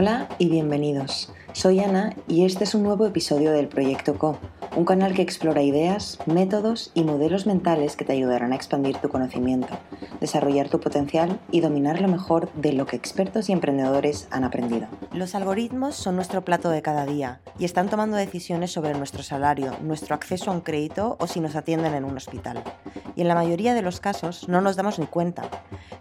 Hola 0.00 0.28
y 0.38 0.48
bienvenidos. 0.48 1.32
Soy 1.52 1.80
Ana 1.80 2.14
y 2.28 2.44
este 2.44 2.62
es 2.62 2.76
un 2.76 2.84
nuevo 2.84 3.04
episodio 3.04 3.50
del 3.50 3.66
Proyecto 3.66 4.16
Co, 4.16 4.38
un 4.76 4.84
canal 4.84 5.12
que 5.12 5.22
explora 5.22 5.60
ideas, 5.60 6.20
métodos 6.24 6.92
y 6.94 7.02
modelos 7.02 7.46
mentales 7.46 7.96
que 7.96 8.04
te 8.04 8.12
ayudarán 8.12 8.52
a 8.52 8.54
expandir 8.54 8.98
tu 8.98 9.08
conocimiento, 9.08 9.76
desarrollar 10.20 10.68
tu 10.68 10.78
potencial 10.78 11.40
y 11.50 11.62
dominar 11.62 12.00
lo 12.00 12.06
mejor 12.06 12.48
de 12.52 12.74
lo 12.74 12.86
que 12.86 12.94
expertos 12.94 13.48
y 13.48 13.52
emprendedores 13.52 14.28
han 14.30 14.44
aprendido. 14.44 14.86
Los 15.12 15.34
algoritmos 15.34 15.96
son 15.96 16.14
nuestro 16.14 16.44
plato 16.44 16.70
de 16.70 16.80
cada 16.80 17.04
día 17.04 17.40
y 17.58 17.64
están 17.64 17.88
tomando 17.88 18.16
decisiones 18.16 18.70
sobre 18.70 18.94
nuestro 18.94 19.24
salario, 19.24 19.72
nuestro 19.82 20.14
acceso 20.14 20.52
a 20.52 20.54
un 20.54 20.60
crédito 20.60 21.16
o 21.18 21.26
si 21.26 21.40
nos 21.40 21.56
atienden 21.56 21.94
en 21.94 22.04
un 22.04 22.16
hospital. 22.16 22.62
Y 23.16 23.22
en 23.22 23.26
la 23.26 23.34
mayoría 23.34 23.74
de 23.74 23.82
los 23.82 23.98
casos 23.98 24.48
no 24.48 24.60
nos 24.60 24.76
damos 24.76 25.00
ni 25.00 25.06
cuenta. 25.06 25.42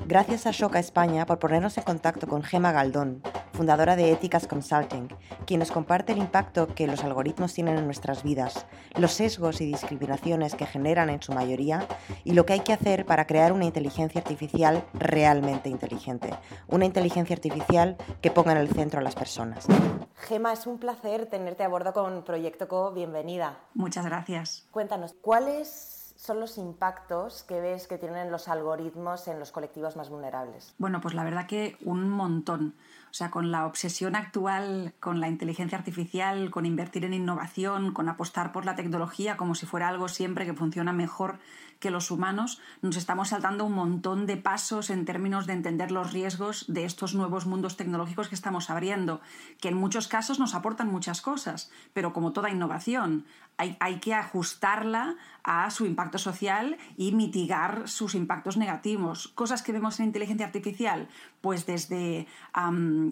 Gracias 0.06 0.46
a 0.46 0.52
Shoca 0.52 0.78
España 0.78 1.26
por 1.26 1.40
ponernos 1.40 1.80
en 1.80 1.84
contacto 1.84 2.28
con 2.28 2.44
Gema 2.44 2.72
Galdón, 2.72 3.24
fundadora 3.58 3.96
de 3.96 4.12
Éticas 4.12 4.46
Consulting, 4.46 5.10
quien 5.48 5.60
nos 5.60 5.72
comparte 5.72 6.14
el 6.14 6.20
impacto 6.20 6.68
que 6.76 6.86
los 6.86 7.04
algoritmos 7.04 7.56
tienen 7.56 7.80
en 7.80 7.86
nuestras 7.86 8.22
vidas, 8.22 8.68
los 8.96 9.14
sesgos 9.14 9.62
y 9.62 9.66
discriminaciones 9.66 10.54
que 10.54 10.68
generan 10.68 11.10
en 11.10 11.24
su 11.24 11.34
mayoría 11.34 11.88
y 12.24 12.34
lo 12.34 12.46
que 12.46 12.54
hay 12.54 12.60
que 12.60 12.74
hacer 12.74 13.08
para 13.08 13.26
crear 13.26 13.52
una 13.52 13.66
inteligencia 13.66 14.22
artificial 14.22 14.86
realmente 14.94 15.70
inteligente, 15.70 16.30
una 16.68 16.86
inteligencia 16.86 17.36
artificial 17.36 17.98
que 18.22 18.30
ponga 18.30 18.52
en 18.52 18.60
el 18.60 18.70
centro 18.70 19.00
a 19.00 19.04
las 19.04 19.16
personas. 19.16 19.66
Gema, 20.14 20.54
es 20.54 20.68
un 20.68 20.78
placer 20.78 21.26
tenerte 21.26 21.64
a 21.64 21.68
bordo 21.68 21.94
con 21.94 22.24
Proyecto 22.24 22.68
Co. 22.68 22.92
Bienvenida. 22.92 23.58
Muchas 23.74 24.06
gracias. 24.06 24.68
Cuéntanos, 24.70 25.16
¿cuáles 25.20 25.98
son 26.18 26.40
los 26.40 26.58
impactos 26.58 27.44
que 27.44 27.62
ves 27.62 27.88
que 27.88 27.98
tienen 27.98 28.32
los 28.32 28.48
algoritmos 28.48 29.28
en 29.28 29.40
los 29.40 29.52
colectivos 29.52 29.96
más 29.96 30.10
vulnerables? 30.10 30.74
Bueno, 30.78 31.00
pues 31.00 31.14
la 31.14 31.24
verdad 31.24 31.46
que 31.46 31.78
un 31.86 32.10
montón. 32.10 32.76
O 33.10 33.14
sea, 33.14 33.32
con 33.32 33.52
la 33.52 33.66
obsesión 33.66 34.16
actual 34.16 34.94
con 35.00 35.20
la 35.20 35.28
inteligencia 35.28 35.78
artificial, 35.78 36.52
con 36.52 36.66
invertir 36.66 37.06
en 37.06 37.14
innovación, 37.14 37.94
con 37.94 38.10
apostar 38.10 38.52
por 38.52 38.66
la 38.66 38.76
tecnología 38.76 39.38
como 39.38 39.56
si 39.56 39.66
fuera 39.66 39.88
algo 39.88 40.08
siempre 40.08 40.46
que 40.46 40.54
funciona 40.54 40.94
mejor 40.94 41.40
que 41.80 41.92
los 41.92 42.12
humanos, 42.12 42.60
nos 42.82 42.98
estamos 42.98 43.30
saltando 43.30 43.66
un 43.66 43.74
montón 43.74 44.26
de 44.26 44.38
pasos 44.38 44.90
en 44.90 45.06
términos 45.06 45.46
de 45.46 45.54
entender 45.54 45.92
los 45.92 46.12
riesgos 46.12 46.66
de 46.68 46.86
estos 46.86 47.14
nuevos 47.14 47.46
mundos 47.46 47.78
tecnológicos 47.78 48.30
que 48.30 48.36
estamos 48.36 48.70
abriendo, 48.70 49.22
que 49.62 49.70
en 49.70 49.78
muchos 49.78 50.08
casos 50.08 50.40
nos 50.40 50.56
aportan 50.56 50.88
muchas 50.92 51.22
cosas, 51.22 51.72
pero 51.94 52.14
como 52.14 52.34
toda 52.34 52.50
innovación, 52.50 53.26
hay, 53.58 53.78
hay 53.80 54.00
que 54.00 54.14
ajustarla 54.14 55.16
a 55.44 55.70
su 55.72 55.86
impacto 55.86 56.18
social 56.18 56.78
y 56.96 57.12
mitigar 57.12 57.88
sus 57.88 58.16
impactos 58.16 58.58
negativos. 58.58 59.30
Cosas 59.30 59.62
que 59.62 59.72
vemos 59.72 60.00
en 60.00 60.08
inteligencia 60.08 60.46
artificial, 60.46 61.08
pues 61.48 61.66
desde 61.66 62.28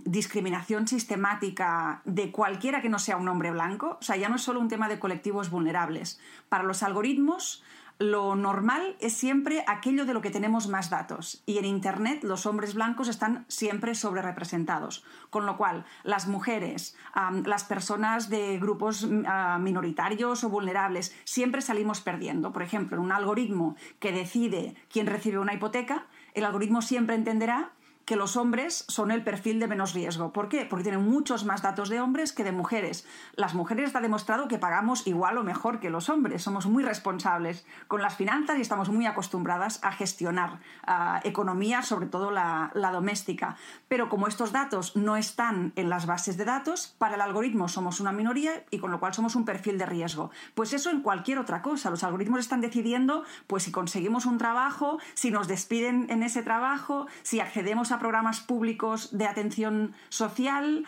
discriminación 0.03 0.89
sistemática 0.89 2.01
de 2.03 2.33
cualquiera 2.33 2.81
que 2.81 2.89
no 2.89 2.99
sea 2.99 3.15
un 3.15 3.29
hombre 3.29 3.49
blanco, 3.51 3.97
o 4.01 4.03
sea, 4.03 4.17
ya 4.17 4.27
no 4.27 4.35
es 4.35 4.41
solo 4.41 4.59
un 4.59 4.67
tema 4.67 4.89
de 4.89 4.99
colectivos 4.99 5.49
vulnerables. 5.49 6.19
Para 6.49 6.65
los 6.65 6.83
algoritmos, 6.83 7.63
lo 7.97 8.35
normal 8.35 8.97
es 8.99 9.13
siempre 9.13 9.63
aquello 9.67 10.05
de 10.05 10.13
lo 10.13 10.19
que 10.19 10.31
tenemos 10.31 10.67
más 10.67 10.89
datos. 10.89 11.43
Y 11.45 11.59
en 11.59 11.63
Internet 11.63 12.25
los 12.25 12.45
hombres 12.45 12.73
blancos 12.73 13.07
están 13.07 13.45
siempre 13.47 13.95
sobre 13.95 14.21
representados. 14.21 15.05
Con 15.29 15.45
lo 15.45 15.55
cual, 15.55 15.85
las 16.03 16.27
mujeres, 16.27 16.97
las 17.45 17.63
personas 17.63 18.29
de 18.29 18.59
grupos 18.59 19.05
mm, 19.05 19.63
minoritarios 19.63 20.43
o 20.43 20.49
vulnerables, 20.49 21.15
siempre 21.23 21.61
salimos 21.61 22.01
perdiendo. 22.01 22.51
Por 22.51 22.63
ejemplo, 22.63 22.97
en 22.97 23.03
un 23.03 23.13
algoritmo 23.13 23.77
que 23.99 24.11
decide 24.11 24.75
quién 24.91 25.07
recibe 25.07 25.39
una 25.39 25.53
hipoteca, 25.53 26.07
el 26.33 26.43
algoritmo 26.43 26.81
siempre 26.81 27.15
entenderá 27.15 27.71
que 28.05 28.15
los 28.15 28.37
hombres 28.37 28.85
son 28.87 29.11
el 29.11 29.23
perfil 29.23 29.59
de 29.59 29.67
menos 29.67 29.93
riesgo. 29.93 30.31
¿Por 30.31 30.47
qué? 30.47 30.65
Porque 30.65 30.83
tienen 30.83 31.03
muchos 31.03 31.43
más 31.43 31.61
datos 31.61 31.89
de 31.89 31.99
hombres 31.99 32.33
que 32.33 32.43
de 32.43 32.51
mujeres. 32.51 33.05
Las 33.35 33.55
mujeres 33.55 33.87
está 33.87 33.99
demostrado 33.99 34.47
que 34.47 34.59
pagamos 34.59 35.07
igual 35.07 35.37
o 35.37 35.43
mejor 35.43 35.79
que 35.79 35.89
los 35.89 36.09
hombres. 36.09 36.43
Somos 36.43 36.67
muy 36.67 36.83
responsables 36.83 37.65
con 37.87 38.01
las 38.01 38.15
finanzas 38.15 38.57
y 38.57 38.61
estamos 38.61 38.89
muy 38.89 39.07
acostumbradas 39.07 39.83
a 39.83 39.91
gestionar 39.91 40.59
ah, 40.85 41.19
economía, 41.23 41.81
sobre 41.81 42.05
todo 42.05 42.29
la, 42.29 42.71
la 42.75 42.91
doméstica. 42.91 43.57
Pero 43.87 44.07
como 44.07 44.27
estos 44.27 44.51
datos 44.51 44.95
no 44.95 45.17
están 45.17 45.73
en 45.75 45.89
las 45.89 46.05
bases 46.05 46.37
de 46.37 46.45
datos, 46.45 46.95
para 46.99 47.15
el 47.15 47.21
algoritmo 47.21 47.67
somos 47.67 47.99
una 47.99 48.11
minoría 48.11 48.63
y 48.69 48.77
con 48.77 48.91
lo 48.91 48.99
cual 48.99 49.13
somos 49.13 49.35
un 49.35 49.45
perfil 49.45 49.79
de 49.79 49.85
riesgo. 49.87 50.29
Pues 50.53 50.73
eso 50.73 50.91
en 50.91 51.01
cualquier 51.01 51.39
otra 51.39 51.63
cosa. 51.63 51.89
Los 51.89 52.03
algoritmos 52.03 52.39
están 52.39 52.61
decidiendo 52.61 53.23
pues 53.47 53.63
si 53.63 53.71
conseguimos 53.71 54.25
un 54.27 54.37
trabajo, 54.37 54.99
si 55.15 55.31
nos 55.31 55.47
despiden 55.47 56.07
en 56.09 56.21
ese 56.21 56.43
trabajo, 56.43 57.07
si 57.23 57.39
accedemos 57.39 57.91
a 57.91 57.94
programas 57.99 58.39
públicos 58.39 59.17
de 59.17 59.25
atención 59.25 59.93
social, 60.09 60.85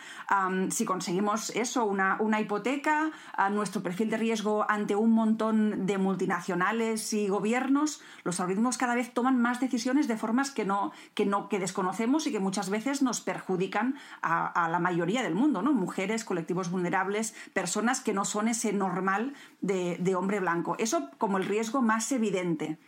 si 0.70 0.84
conseguimos 0.84 1.50
eso, 1.50 1.84
una, 1.84 2.40
hipoteca, 2.40 3.10
nuestro 3.50 3.82
perfil 3.82 4.10
de 4.10 4.16
riesgo 4.16 4.64
ante 4.68 4.94
un 4.94 5.12
montón 5.12 5.86
de 5.86 5.98
multinacionales 5.98 7.12
y 7.12 7.28
gobiernos, 7.28 8.00
los 8.24 8.40
algoritmos 8.40 8.78
cada 8.78 8.94
vez 8.94 9.12
toman 9.12 9.40
más 9.40 9.60
decisiones 9.60 10.08
de 10.08 10.16
formas 10.16 10.50
que 10.50 10.64
no, 10.64 10.92
que 11.14 11.26
no, 11.26 11.48
que 11.48 11.58
desconocemos 11.58 12.26
y 12.26 12.32
que 12.32 12.40
muchas 12.40 12.70
veces 12.70 13.02
nos 13.02 13.20
perjudican 13.20 13.96
a, 14.22 14.68
la 14.68 14.78
mayoría 14.78 15.22
del 15.22 15.34
mundo, 15.34 15.62
¿no? 15.62 15.72
Mujeres, 15.72 16.24
colectivos 16.24 16.70
vulnerables, 16.70 17.34
personas 17.52 18.00
que 18.00 18.12
no 18.12 18.24
son 18.24 18.48
ese 18.48 18.72
normal 18.72 19.34
de 19.60 20.14
hombre 20.14 20.40
blanco. 20.40 20.76
Eso 20.78 21.10
como 21.18 21.38
el 21.38 21.44
riesgo 21.44 21.82
más 21.82 22.10
evidente. 22.12 22.78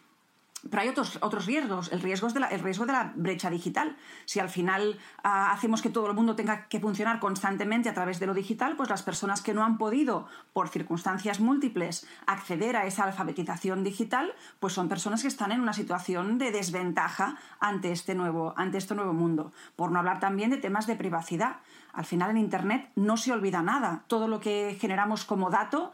Pero 0.69 0.83
hay 0.83 0.89
otros, 0.89 1.19
otros 1.23 1.47
riesgos. 1.47 1.91
El 1.91 2.01
riesgo, 2.01 2.27
es 2.27 2.35
de 2.35 2.41
la, 2.41 2.49
el 2.49 2.61
riesgo 2.61 2.87
de 2.87 2.93
la 2.93 3.13
brecha 3.15 3.49
digital. 3.49 3.97
Si 4.27 4.41
al 4.41 4.51
final 4.51 4.99
ah, 5.23 5.53
hacemos 5.53 5.81
que 5.81 5.89
todo 5.89 6.07
el 6.09 6.15
mundo 6.15 6.37
tenga 6.37 6.69
que 6.69 6.81
funcionar 6.81 7.19
constantemente 7.19 7.89
a 7.89 7.95
través 7.95 8.21
de 8.21 8.27
lo 8.27 8.35
digital, 8.35 8.77
pues 8.77 8.91
las 8.91 9.03
personas 9.03 9.41
que 9.41 9.55
no 9.55 9.65
han 9.65 9.79
podido, 9.79 10.27
por 10.53 10.69
circunstancias 10.69 11.41
múltiples, 11.41 12.07
acceder 12.27 12.77
a 12.77 12.87
esa 12.87 13.05
alfabetización 13.05 13.85
digital, 13.85 14.35
pues 14.59 14.75
son 14.75 14.89
personas 14.89 15.23
que 15.23 15.29
están 15.29 15.53
en 15.53 15.61
una 15.61 15.73
situación 15.73 16.39
de 16.39 16.51
desventaja 16.51 17.39
ante 17.59 17.93
este 17.93 18.15
nuevo, 18.15 18.53
ante 18.57 18.79
este 18.79 18.95
nuevo 18.95 19.13
mundo. 19.13 19.53
Por 19.77 19.91
no 19.91 19.99
hablar 19.99 20.21
también 20.21 20.51
de 20.51 20.59
temas 20.59 20.87
de 20.87 20.97
privacidad. 20.97 21.57
Al 21.93 22.05
final 22.05 22.31
en 22.31 22.37
Internet 22.37 22.91
no 22.97 23.17
se 23.17 23.33
olvida 23.33 23.63
nada. 23.63 24.05
Todo 24.07 24.29
lo 24.29 24.41
que 24.41 24.77
generamos 24.81 25.25
como 25.25 25.51
dato 25.51 25.93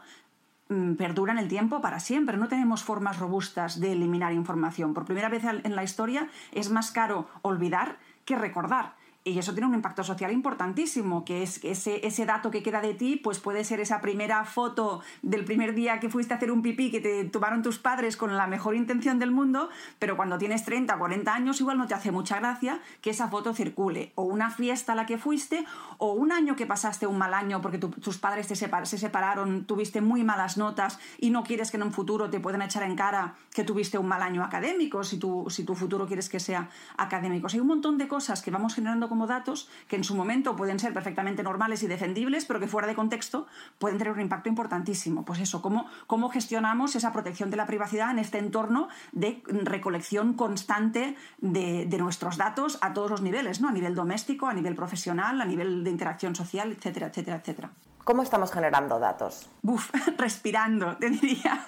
Mm, 0.69 0.95
perdura 0.95 1.31
en 1.31 1.39
el 1.39 1.47
tiempo 1.47 1.81
para 1.81 1.99
siempre. 1.99 2.37
No 2.37 2.47
tenemos 2.47 2.83
formas 2.83 3.19
robustas 3.19 3.79
de 3.79 3.93
eliminar 3.93 4.33
información. 4.33 4.93
Por 4.93 5.05
primera 5.05 5.29
vez 5.29 5.43
en 5.45 5.75
la 5.75 5.83
historia 5.83 6.27
es 6.51 6.69
más 6.69 6.91
caro 6.91 7.27
olvidar 7.41 7.97
que 8.25 8.35
recordar. 8.35 8.96
Y 9.27 9.39
eso 9.39 9.53
tiene 9.53 9.67
un 9.67 9.73
impacto 9.73 10.03
social 10.03 10.31
importantísimo, 10.31 11.25
que 11.25 11.43
es 11.43 11.59
que 11.59 11.71
ese, 11.71 12.05
ese 12.07 12.25
dato 12.25 12.49
que 12.49 12.63
queda 12.63 12.81
de 12.81 12.93
ti, 12.93 13.17
pues 13.17 13.39
puede 13.39 13.63
ser 13.63 13.79
esa 13.79 13.99
primera 13.99 14.45
foto 14.45 15.01
del 15.21 15.43
primer 15.43 15.73
día 15.75 15.99
que 15.99 16.09
fuiste 16.09 16.33
a 16.33 16.37
hacer 16.37 16.51
un 16.51 16.61
pipí 16.61 16.91
que 16.91 17.01
te 17.01 17.25
tomaron 17.25 17.61
tus 17.61 17.77
padres 17.77 18.15
con 18.15 18.37
la 18.37 18.47
mejor 18.47 18.75
intención 18.75 19.19
del 19.19 19.31
mundo, 19.31 19.69
pero 19.99 20.15
cuando 20.15 20.37
tienes 20.37 20.63
30 20.63 20.95
o 20.95 20.99
40 20.99 21.33
años 21.33 21.59
igual 21.59 21.77
no 21.77 21.87
te 21.87 21.93
hace 21.93 22.11
mucha 22.11 22.39
gracia 22.39 22.79
que 23.01 23.09
esa 23.09 23.27
foto 23.27 23.53
circule. 23.53 24.13
O 24.15 24.23
una 24.23 24.49
fiesta 24.49 24.93
a 24.93 24.95
la 24.95 25.05
que 25.05 25.17
fuiste, 25.17 25.65
o 25.97 26.13
un 26.13 26.31
año 26.31 26.55
que 26.55 26.65
pasaste 26.65 27.05
un 27.05 27.17
mal 27.17 27.33
año 27.33 27.61
porque 27.61 27.77
tus 27.77 28.17
padres 28.17 28.47
te 28.47 28.55
se 28.55 28.97
separaron, 28.97 29.65
tuviste 29.65 30.01
muy 30.01 30.23
malas 30.23 30.57
notas 30.57 30.99
y 31.17 31.31
no 31.31 31.43
quieres 31.43 31.71
que 31.71 31.77
en 31.77 31.83
un 31.83 31.91
futuro 31.91 32.29
te 32.29 32.39
puedan 32.39 32.61
echar 32.61 32.83
en 32.83 32.95
cara 32.95 33.35
que 33.51 33.63
tuviste 33.63 33.97
un 33.97 34.07
mal 34.07 34.21
año 34.21 34.43
académico, 34.43 35.03
si 35.03 35.17
tu, 35.17 35.45
si 35.49 35.63
tu 35.63 35.75
futuro 35.75 36.07
quieres 36.07 36.29
que 36.29 36.39
sea 36.39 36.69
académico. 36.97 37.47
hay 37.51 37.59
un 37.59 37.67
montón 37.67 37.97
de 37.97 38.07
cosas 38.07 38.41
que 38.41 38.51
vamos 38.51 38.73
generando 38.75 39.09
como 39.09 39.16
datos 39.25 39.69
que 39.87 39.95
en 39.95 40.03
su 40.03 40.15
momento 40.15 40.55
pueden 40.55 40.79
ser 40.79 40.93
perfectamente 40.93 41.41
normales 41.41 41.81
y 41.81 41.87
defendibles, 41.87 42.45
pero 42.45 42.59
que 42.59 42.67
fuera 42.67 42.87
de 42.87 42.93
contexto 42.93 43.47
pueden 43.79 43.97
tener 43.97 44.13
un 44.13 44.19
impacto 44.19 44.49
importantísimo. 44.49 45.25
Pues 45.25 45.39
eso, 45.39 45.61
cómo, 45.61 45.87
cómo 46.05 46.29
gestionamos 46.29 46.95
esa 46.95 47.13
protección 47.13 47.49
de 47.49 47.57
la 47.57 47.65
privacidad 47.65 48.11
en 48.11 48.19
este 48.19 48.37
entorno 48.37 48.89
de 49.13 49.41
recolección 49.47 50.33
constante 50.33 51.15
de, 51.39 51.87
nuestros 51.97 52.37
datos 52.37 52.77
a 52.81 52.93
todos 52.93 53.09
los 53.09 53.21
niveles, 53.21 53.59
¿no? 53.59 53.69
A 53.69 53.71
nivel 53.71 53.95
doméstico, 53.95 54.47
a 54.47 54.53
nivel 54.53 54.75
profesional, 54.75 55.41
a 55.41 55.45
nivel 55.45 55.83
de 55.83 55.89
interacción 55.89 56.35
social, 56.35 56.71
etcétera, 56.71 57.07
etcétera, 57.07 57.37
etcétera. 57.37 57.71
¿Cómo 58.07 58.23
estamos 58.23 58.53
generando 58.53 58.99
datos? 58.99 59.49
Buf, 59.61 59.91
respirando, 60.17 60.95
te 60.95 61.09
diría 61.09 61.61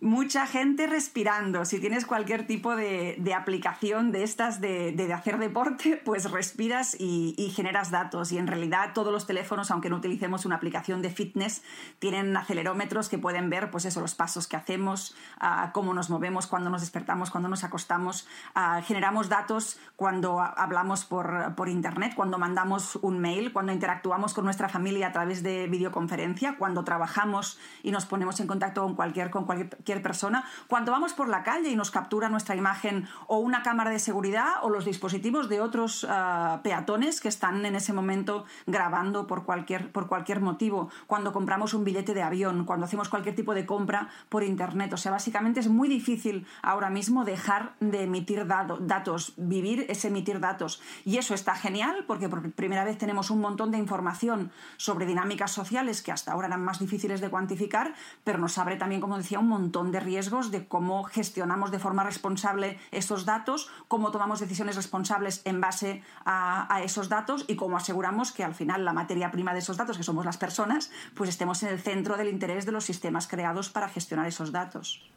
mucha 0.00 0.46
gente 0.46 0.86
respirando. 0.86 1.64
Si 1.64 1.78
tienes 1.78 2.06
cualquier 2.06 2.46
tipo 2.46 2.74
de, 2.76 3.34
aplicación 3.36 4.12
de 4.12 4.22
estas 4.22 4.60
de, 4.60 5.12
hacer 5.14 5.38
deporte, 5.38 6.00
pues 6.04 6.30
respiras 6.30 6.96
y, 6.98 7.52
generas 7.54 7.90
datos. 7.90 8.32
Y 8.32 8.38
en 8.38 8.46
realidad 8.46 8.92
todos 8.94 9.12
los 9.12 9.26
teléfonos, 9.26 9.70
aunque 9.70 9.90
no 9.90 9.96
utilicemos 9.96 10.44
una 10.46 10.56
aplicación 10.56 11.02
de 11.02 11.10
fitness, 11.10 11.62
tienen 11.98 12.36
acelerómetros 12.36 13.08
que 13.08 13.18
pueden 13.18 13.50
ver 13.50 13.70
pues 13.70 13.84
eso, 13.84 14.00
los 14.00 14.14
pasos 14.14 14.46
que 14.46 14.56
hacemos, 14.56 15.14
ah, 15.38 15.70
cómo 15.72 15.94
nos 15.94 16.10
movemos, 16.10 16.46
cuando 16.46 16.70
nos 16.70 16.80
despertamos, 16.80 17.30
cuando 17.30 17.48
nos 17.48 17.64
acostamos. 17.64 18.26
Ah, 18.54 18.82
generamos 18.82 19.28
datos 19.28 19.78
cuando 19.96 20.40
hablamos 20.40 21.04
por, 21.04 21.54
por 21.54 21.68
Internet, 21.68 22.14
cuando 22.14 22.38
mandamos 22.38 22.96
un 22.96 23.18
mail, 23.18 23.52
cuando 23.52 23.72
interactuamos 23.72 24.34
con 24.34 24.44
nuestra 24.44 24.68
familia 24.68 24.99
a 25.02 25.12
través 25.12 25.42
de 25.42 25.66
videoconferencia, 25.68 26.56
cuando 26.56 26.84
trabajamos 26.84 27.58
y 27.82 27.90
nos 27.90 28.06
ponemos 28.06 28.40
en 28.40 28.46
contacto 28.46 28.82
con 28.82 28.94
cualquier, 28.94 29.30
con 29.30 29.44
cualquier 29.44 30.02
persona. 30.02 30.44
Cuando 30.66 30.92
vamos 30.92 31.12
por 31.12 31.28
la 31.28 31.42
calle 31.42 31.70
y 31.70 31.76
nos 31.76 31.90
captura 31.90 32.28
nuestra 32.28 32.56
imagen 32.56 33.08
o 33.26 33.38
una 33.38 33.62
cámara 33.62 33.90
de 33.90 33.98
seguridad 33.98 34.62
o 34.62 34.70
los 34.70 34.84
dispositivos 34.84 35.48
de 35.48 35.60
otros 35.60 36.06
ah, 36.08 36.60
peatones 36.62 37.20
que 37.20 37.28
están 37.28 37.64
en 37.64 37.76
ese 37.76 37.92
momento 37.92 38.44
grabando 38.66 39.26
por 39.26 39.44
cualquier, 39.44 39.90
por 39.92 40.06
cualquier 40.06 40.40
motivo. 40.40 40.90
Cuando 41.06 41.32
compramos 41.32 41.74
un 41.74 41.84
billete 41.84 42.14
de 42.14 42.22
avión, 42.22 42.64
cuando 42.64 42.86
hacemos 42.86 43.08
cualquier 43.08 43.34
tipo 43.34 43.54
de 43.54 43.66
compra 43.66 44.08
por 44.28 44.42
Internet. 44.42 44.92
O 44.92 44.96
sea, 44.96 45.12
básicamente 45.12 45.60
es 45.60 45.68
muy 45.68 45.88
difícil 45.88 46.46
ahora 46.62 46.90
mismo 46.90 47.24
dejar 47.24 47.74
de 47.80 48.04
emitir 48.04 48.46
datos. 48.46 49.34
Vivir 49.36 49.86
es 49.88 50.04
emitir 50.04 50.40
datos. 50.40 50.80
Y 51.04 51.18
eso 51.18 51.34
está 51.34 51.54
genial 51.54 52.04
porque 52.06 52.28
por 52.28 52.50
primera 52.52 52.84
vez 52.84 52.98
tenemos 52.98 53.30
un 53.30 53.40
montón 53.40 53.70
de 53.70 53.78
información 53.78 54.50
sobre 54.76 54.89
dinámicas 54.98 55.52
sociales 55.52 56.02
que 56.02 56.12
hasta 56.12 56.32
ahora 56.32 56.48
eran 56.48 56.64
más 56.64 56.78
difíciles 56.78 57.20
de 57.20 57.30
cuantificar, 57.30 57.94
pero 58.24 58.38
nos 58.38 58.58
abre 58.58 58.76
también, 58.76 59.00
como 59.00 59.16
decía, 59.16 59.38
un 59.38 59.48
montón 59.48 59.92
de 59.92 60.00
riesgos 60.00 60.50
de 60.50 60.66
cómo 60.66 61.04
gestionamos 61.04 61.70
de 61.70 61.78
forma 61.78 62.04
responsable 62.04 62.78
esos 62.90 63.24
datos, 63.24 63.70
cómo 63.88 64.10
tomamos 64.10 64.40
decisiones 64.40 64.76
responsables 64.76 65.42
en 65.44 65.60
base 65.60 66.02
a, 66.24 66.72
a 66.74 66.82
esos 66.82 67.08
datos 67.08 67.44
y 67.46 67.56
cómo 67.56 67.76
aseguramos 67.76 68.32
que 68.32 68.44
al 68.44 68.54
final 68.54 68.84
la 68.84 68.92
materia 68.92 69.30
prima 69.30 69.52
de 69.52 69.60
esos 69.60 69.76
datos, 69.76 69.96
que 69.96 70.02
somos 70.02 70.24
las 70.24 70.38
personas, 70.38 70.90
pues 71.14 71.30
estemos 71.30 71.62
en 71.62 71.70
el 71.70 71.80
centro 71.80 72.16
del 72.16 72.28
interés 72.28 72.66
de 72.66 72.72
los 72.72 72.84
sistemas 72.84 73.26
creados 73.26 73.70
para 73.70 73.88
gestionar 73.88 74.26
esos 74.26 74.52
datos. 74.52 75.10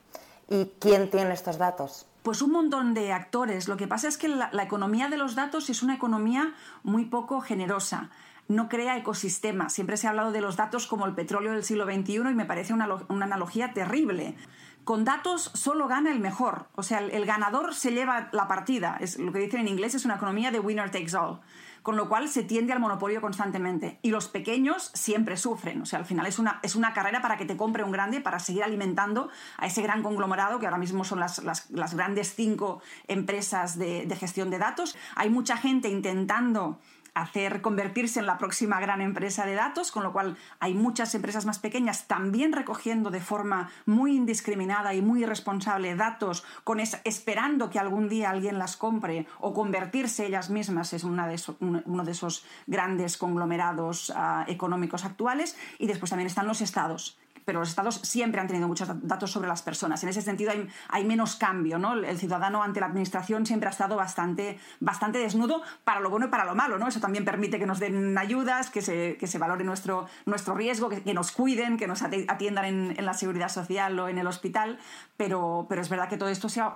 ¿Y 0.49 0.65
quién 0.79 1.09
tiene 1.09 1.33
estos 1.33 1.57
datos? 1.57 2.05
Pues 2.21 2.41
un 2.41 2.51
montón 2.51 2.93
de 2.93 3.11
actores. 3.11 3.67
Lo 3.67 3.77
que 3.77 3.87
pasa 3.87 4.07
es 4.07 4.17
que 4.17 4.27
la, 4.27 4.49
economía 4.63 5.09
de 5.09 5.17
los 5.17 5.35
datos 5.35 5.69
es 5.69 5.83
una 5.83 5.95
economía 5.95 6.53
muy 6.83 7.05
poco 7.05 7.41
generosa 7.41 8.09
no 8.47 8.69
crea 8.69 8.97
ecosistemas. 8.97 9.73
Siempre 9.73 9.97
se 9.97 10.07
ha 10.07 10.11
hablado 10.11 10.31
de 10.31 10.41
los 10.41 10.55
datos 10.55 10.87
como 10.87 11.05
el 11.05 11.13
petróleo 11.13 11.53
del 11.53 11.63
siglo 11.63 11.85
XXI 11.85 12.15
y 12.15 12.35
me 12.35 12.45
parece 12.45 12.73
una, 12.73 12.87
analogía 13.09 13.73
terrible. 13.73 14.35
Con 14.83 15.05
datos 15.05 15.51
solo 15.53 15.87
gana 15.87 16.11
el 16.11 16.19
mejor. 16.19 16.67
O 16.75 16.83
sea, 16.83 16.99
el, 16.99 17.25
ganador 17.25 17.73
se 17.73 17.91
lleva 17.91 18.29
la 18.31 18.47
partida. 18.47 18.97
Es, 18.99 19.17
lo 19.17 19.31
que 19.31 19.39
dicen 19.39 19.61
en 19.61 19.67
inglés 19.69 19.95
es 19.95 20.05
una 20.05 20.15
economía 20.15 20.51
de 20.51 20.59
winner 20.59 20.91
takes 20.91 21.15
all 21.15 21.39
con 21.83 21.97
lo 21.97 22.07
cual 22.07 22.29
se 22.29 22.43
tiende 22.43 22.71
al 22.73 22.79
monopolio 22.79 23.21
constantemente. 23.21 23.99
Y 24.01 24.09
los 24.09 24.29
pequeños 24.29 24.89
siempre 24.93 25.35
sufren, 25.35 25.81
o 25.81 25.85
sea, 25.85 25.99
al 25.99 26.05
final 26.05 26.25
es 26.25 26.39
una, 26.39 26.59
es 26.63 26.75
una 26.75 26.93
carrera 26.93 27.21
para 27.21 27.37
que 27.37 27.45
te 27.45 27.57
compre 27.57 27.83
un 27.83 27.91
grande, 27.91 28.21
para 28.21 28.39
seguir 28.39 28.63
alimentando 28.63 29.29
a 29.57 29.67
ese 29.67 29.81
gran 29.81 30.01
conglomerado 30.01 30.59
que 30.59 30.65
ahora 30.65 30.77
mismo 30.77 31.03
son 31.03 31.19
las, 31.19 31.43
las, 31.43 31.93
grandes 31.93 32.33
cinco 32.33 32.81
empresas 33.07 33.77
de, 33.77 34.05
de 34.05 34.15
gestión 34.15 34.49
de 34.49 34.59
datos. 34.59 34.95
Hay 35.15 35.29
mucha 35.29 35.57
gente 35.57 35.89
intentando 35.89 36.79
hacer 37.13 37.61
convertirse 37.61 38.19
en 38.19 38.25
la 38.25 38.37
próxima 38.37 38.79
gran 38.79 39.01
empresa 39.01 39.45
de 39.45 39.55
datos, 39.55 39.91
con 39.91 40.03
lo 40.03 40.13
cual 40.13 40.37
hay 40.59 40.73
muchas 40.73 41.13
empresas 41.15 41.45
más 41.45 41.59
pequeñas 41.59 42.07
también 42.07 42.53
recogiendo 42.53 43.11
de 43.11 43.21
forma 43.21 43.69
muy 43.85 44.15
indiscriminada 44.15 44.93
y 44.93 45.01
muy 45.01 45.23
irresponsable 45.23 45.95
datos, 45.95 46.43
con 46.63 46.79
esperando 46.79 47.69
que 47.69 47.79
algún 47.79 48.09
día 48.09 48.29
alguien 48.29 48.57
las 48.57 48.77
compre 48.77 49.27
o 49.39 49.53
convertirse 49.53 50.25
ellas 50.25 50.49
mismas 50.49 50.93
es 50.93 51.03
una 51.03 51.27
de 51.27 51.39
uno 51.59 52.03
de 52.03 52.11
esos 52.11 52.45
grandes 52.67 53.17
conglomerados 53.17 54.11
ah, 54.15 54.45
económicos 54.47 55.05
actuales. 55.05 55.57
Y 55.79 55.87
después 55.87 56.09
también 56.09 56.27
están 56.27 56.47
los 56.47 56.61
estados 56.61 57.17
pero 57.45 57.59
los 57.59 57.69
estados 57.69 57.95
siempre 58.03 58.41
han 58.41 58.47
tenido 58.47 58.67
muchos 58.67 58.89
datos 59.01 59.31
sobre 59.31 59.47
las 59.47 59.61
personas. 59.61 60.03
En 60.03 60.09
ese 60.09 60.21
sentido 60.21 60.51
hay, 60.89 61.05
menos 61.05 61.35
cambio, 61.35 61.77
¿no? 61.77 61.93
El 61.93 62.17
ciudadano 62.17 62.63
ante 62.63 62.79
la 62.79 62.87
administración 62.87 63.45
siempre 63.45 63.67
ha 63.67 63.71
estado 63.71 63.95
bastante, 63.95 64.59
bastante 64.79 65.19
desnudo 65.19 65.61
para 65.83 65.99
lo 65.99 66.09
bueno 66.09 66.27
y 66.27 66.29
para 66.29 66.45
lo 66.45 66.55
malo, 66.55 66.77
¿no? 66.77 66.87
Eso 66.87 66.99
también 66.99 67.25
permite 67.25 67.59
que 67.59 67.65
nos 67.65 67.79
den 67.79 68.17
ayudas, 68.17 68.69
que 68.69 68.81
se, 68.81 69.17
que 69.17 69.27
se 69.27 69.37
valore 69.37 69.63
nuestro, 69.63 70.07
nuestro 70.25 70.55
riesgo, 70.55 70.89
que, 70.89 71.13
nos 71.13 71.31
cuiden, 71.31 71.77
que 71.77 71.87
nos 71.87 72.01
atiendan 72.01 72.65
en, 72.65 72.95
en, 72.97 73.05
la 73.05 73.13
seguridad 73.13 73.49
social 73.49 73.99
o 73.99 74.07
en 74.07 74.17
el 74.17 74.27
hospital, 74.27 74.79
pero, 75.17 75.65
pero 75.69 75.81
es 75.81 75.89
verdad 75.89 76.09
que 76.09 76.17
todo 76.17 76.29
esto, 76.29 76.49
sea, 76.49 76.73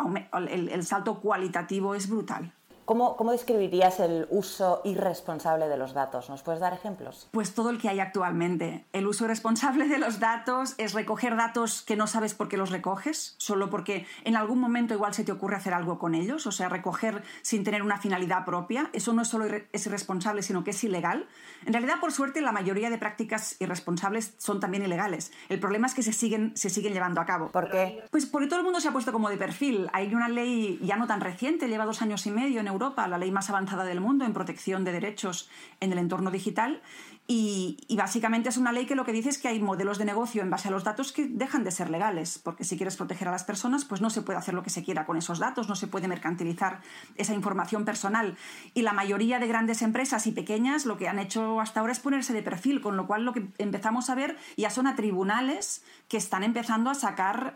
el 0.50 0.86
salto 0.86 1.20
cualitativo 1.20 1.96
es 1.96 2.10
brutal. 2.10 2.54
¿Cómo, 2.88 3.32
describirías 3.34 4.00
el 4.00 4.28
uso 4.30 4.80
irresponsable 4.86 5.68
de 5.68 5.76
los 5.76 5.94
datos? 5.94 6.30
¿Nos 6.30 6.42
puedes 6.42 6.62
dar 6.62 6.72
ejemplos? 6.72 7.28
Pues 7.32 7.54
todo 7.54 7.70
el 7.70 7.82
que 7.82 7.90
hay 7.90 8.00
actualmente. 8.00 8.86
El 8.94 9.08
uso 9.08 9.26
irresponsable 9.26 9.90
de 9.90 9.98
los 9.98 10.22
datos 10.22 10.74
es 10.78 10.94
recoger 10.94 11.36
datos 11.36 11.82
que 11.82 11.98
no 11.98 12.08
sabes 12.08 12.34
por 12.34 12.48
qué 12.48 12.56
los 12.56 12.70
recoges, 12.70 13.36
solo 13.40 13.70
porque 13.70 14.08
en 14.24 14.38
algún 14.38 14.62
momento 14.62 14.94
igual 14.94 15.14
se 15.14 15.26
te 15.26 15.34
ocurre 15.34 15.58
hacer 15.58 15.74
algo 15.74 16.00
con 16.00 16.16
ellos, 16.16 16.48
o 16.48 16.54
sea, 16.54 16.70
recoger 16.70 17.24
sin 17.42 17.66
tener 17.66 17.84
una 17.84 17.98
finalidad 17.98 18.46
propia. 18.46 18.90
Eso 18.94 19.12
no 19.12 19.26
solo 19.26 19.48
es 19.74 19.86
irresponsable, 19.86 20.42
sino 20.42 20.64
que 20.64 20.72
es 20.72 20.82
ilegal. 20.82 21.28
En 21.66 21.74
realidad, 21.74 22.00
por 22.00 22.14
suerte, 22.14 22.40
la 22.40 22.54
mayoría 22.54 22.90
de 22.90 22.98
prácticas 22.98 23.58
irresponsables 23.60 24.34
son 24.38 24.62
también 24.62 24.86
ilegales. 24.86 25.34
El 25.50 25.60
problema 25.60 25.88
es 25.88 25.94
que 25.94 26.04
se 26.04 26.14
siguen, 26.14 26.56
se 26.56 26.70
siguen 26.70 26.94
llevando 26.94 27.20
a 27.20 27.26
cabo. 27.26 27.50
¿Por 27.50 27.70
qué? 27.70 28.06
Pues 28.12 28.26
porque 28.26 28.48
todo 28.48 28.60
el 28.60 28.64
mundo 28.64 28.80
se 28.80 28.88
ha 28.88 28.94
puesto 28.94 29.12
como 29.12 29.30
de 29.30 29.36
perfil. 29.36 29.90
Hay 29.92 30.16
una 30.16 30.30
ley 30.30 30.80
ya 30.82 30.96
no 30.96 31.06
tan 31.06 31.20
reciente, 31.20 31.68
lleva 31.68 31.84
dos 31.84 32.02
años 32.02 32.26
y 32.26 32.32
medio 32.32 32.62
en 32.62 32.68
Europa, 32.68 32.77
la 33.08 33.18
ley 33.18 33.32
más 33.32 33.50
avanzada 33.50 33.84
del 33.84 34.02
mundo 34.02 34.26
en 34.26 34.34
protección 34.34 34.84
de 34.84 34.92
derechos 34.92 35.50
en 35.80 35.92
el 35.92 35.98
entorno 35.98 36.32
digital, 36.32 36.82
y, 37.30 37.78
básicamente 37.98 38.48
es 38.48 38.56
una 38.56 38.72
ley 38.72 38.86
que 38.86 38.96
lo 38.96 39.04
que 39.04 39.12
dice 39.12 39.28
es 39.28 39.38
que 39.38 39.50
hay 39.50 39.60
modelos 39.60 39.98
de 39.98 40.06
negocio 40.06 40.42
en 40.42 40.50
base 40.50 40.70
a 40.70 40.72
los 40.72 40.86
datos 40.86 41.12
que 41.12 41.28
dejan 41.28 41.66
de 41.66 41.72
ser 41.72 41.90
legales, 41.90 42.40
porque 42.42 42.64
si 42.64 42.78
quieres 42.78 42.96
proteger 42.96 43.28
a 43.28 43.32
las 43.32 43.44
personas, 43.44 43.84
pues 43.84 44.00
no 44.00 44.10
se 44.10 44.22
puede 44.22 44.40
hacer 44.40 44.54
lo 44.54 44.64
que 44.64 44.70
se 44.70 44.82
quiera 44.82 45.06
con 45.06 45.18
esos 45.18 45.38
datos, 45.38 45.68
no 45.68 45.76
se 45.76 45.88
puede 45.88 46.08
mercantilizar 46.08 46.80
esa 47.16 47.34
información 47.34 47.84
personal. 47.84 48.38
Y 48.74 48.84
la 48.84 48.94
mayoría 48.94 49.40
de 49.40 49.48
grandes 49.48 49.82
empresas 49.82 50.26
y 50.26 50.32
pequeñas 50.32 50.86
lo 50.86 50.96
que 50.96 51.10
han 51.10 51.20
hecho 51.20 51.60
hasta 51.60 51.82
ahora 51.82 51.92
es 51.92 52.00
ponerse 52.00 52.32
de 52.32 52.44
perfil, 52.44 52.80
con 52.80 52.96
lo 52.96 53.08
cual 53.08 53.26
lo 53.26 53.34
que 53.34 53.50
empezamos 53.58 54.10
a 54.10 54.16
ver 54.16 54.38
ya 54.56 54.70
son 54.70 54.88
a 54.88 54.96
tribunales 54.96 55.84
que 56.08 56.16
están 56.16 56.44
empezando 56.44 56.90
a 56.90 56.96
sacar 56.96 57.56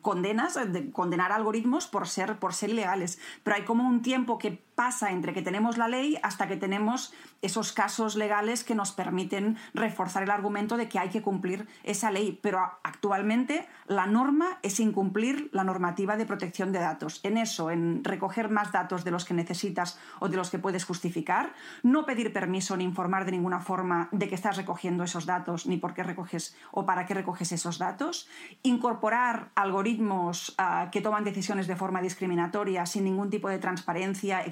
condenas, 0.00 0.54
de 0.72 0.90
condenar 0.90 1.32
algoritmos 1.32 1.86
por 1.86 2.08
ser, 2.08 2.38
por 2.38 2.54
ser 2.54 2.70
ilegales. 2.70 3.18
Pero 3.42 3.56
hay 3.56 3.64
como 3.64 3.86
un 3.86 4.00
tiempo 4.00 4.38
que 4.38 4.62
pasa 4.80 5.10
entre 5.10 5.34
que 5.34 5.42
tenemos 5.42 5.76
la 5.76 5.88
ley 5.88 6.16
hasta 6.22 6.48
que 6.48 6.56
tenemos 6.56 7.12
esos 7.42 7.72
casos 7.72 8.16
legales 8.16 8.64
que 8.64 8.74
nos 8.74 8.92
permiten 8.92 9.58
reforzar 9.74 10.22
el 10.22 10.30
argumento 10.30 10.78
de 10.78 10.88
que 10.88 10.98
hay 10.98 11.10
que 11.10 11.20
cumplir 11.20 11.68
esa 11.84 12.10
ley. 12.10 12.38
Pero 12.42 12.60
actualmente 12.82 13.68
la 13.86 14.06
norma 14.06 14.58
es 14.62 14.80
incumplir 14.80 15.50
la 15.52 15.64
normativa 15.64 16.16
de 16.16 16.24
protección 16.24 16.72
de 16.72 16.78
datos. 16.78 17.20
En 17.24 17.36
eso, 17.36 17.70
en 17.70 18.02
recoger 18.04 18.48
más 18.48 18.72
datos 18.72 19.04
de 19.04 19.10
los 19.10 19.26
que 19.26 19.34
necesitas 19.34 19.98
o 20.18 20.30
de 20.30 20.38
los 20.38 20.48
que 20.48 20.58
puedes 20.58 20.86
justificar, 20.86 21.52
no 21.82 22.06
pedir 22.06 22.32
permiso 22.32 22.74
ni 22.74 22.84
informar 22.84 23.26
de 23.26 23.32
ninguna 23.32 23.60
forma 23.60 24.08
de 24.12 24.30
que 24.30 24.34
estás 24.34 24.56
recogiendo 24.56 25.04
esos 25.04 25.26
datos 25.26 25.66
ni 25.66 25.76
por 25.76 25.92
qué 25.92 26.04
recoges 26.04 26.56
o 26.70 26.86
para 26.86 27.04
qué 27.04 27.12
recoges 27.12 27.52
esos 27.52 27.76
datos, 27.76 28.28
incorporar 28.62 29.50
algoritmos 29.56 30.54
ah, 30.56 30.88
que 30.90 31.02
toman 31.02 31.24
decisiones 31.24 31.66
de 31.66 31.76
forma 31.76 32.00
discriminatoria 32.00 32.86
sin 32.86 33.04
ningún 33.04 33.28
tipo 33.28 33.50
de 33.50 33.58
transparencia, 33.58 34.42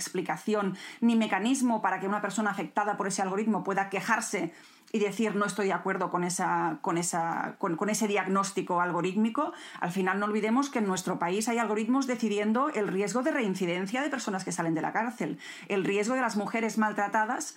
ni 1.01 1.17
mecanismo 1.17 1.83
para 1.83 2.01
que 2.01 2.07
una 2.07 2.21
persona 2.21 2.51
afectada 2.51 2.97
por 2.97 3.07
ese 3.07 3.23
algoritmo 3.23 3.65
pueda 3.65 3.89
quejarse 3.89 4.53
y 4.93 4.99
decir 4.99 5.35
no 5.35 5.45
estoy 5.45 5.67
de 5.67 5.73
acuerdo 5.73 6.11
con, 6.11 6.25
esa, 6.25 6.79
con, 6.81 6.99
esa, 6.99 7.57
con, 7.59 7.91
ese 7.91 8.09
diagnóstico 8.09 8.81
algorítmico, 8.81 9.53
al 9.81 9.91
final 9.91 10.19
no 10.19 10.27
olvidemos 10.27 10.71
que 10.71 10.79
en 10.79 10.87
nuestro 10.87 11.19
país 11.19 11.49
hay 11.49 11.59
algoritmos 11.59 12.07
decidiendo 12.07 12.69
el 12.71 12.89
riesgo 12.89 13.23
de 13.23 13.31
reincidencia 13.31 14.03
de 14.03 14.11
personas 14.11 14.45
que 14.45 14.53
salen 14.53 14.75
de 14.75 14.83
la 14.83 14.93
cárcel, 14.93 15.39
el 15.69 15.85
riesgo 15.85 16.15
de 16.15 16.21
las 16.21 16.37
mujeres 16.37 16.79
maltratadas 16.79 17.57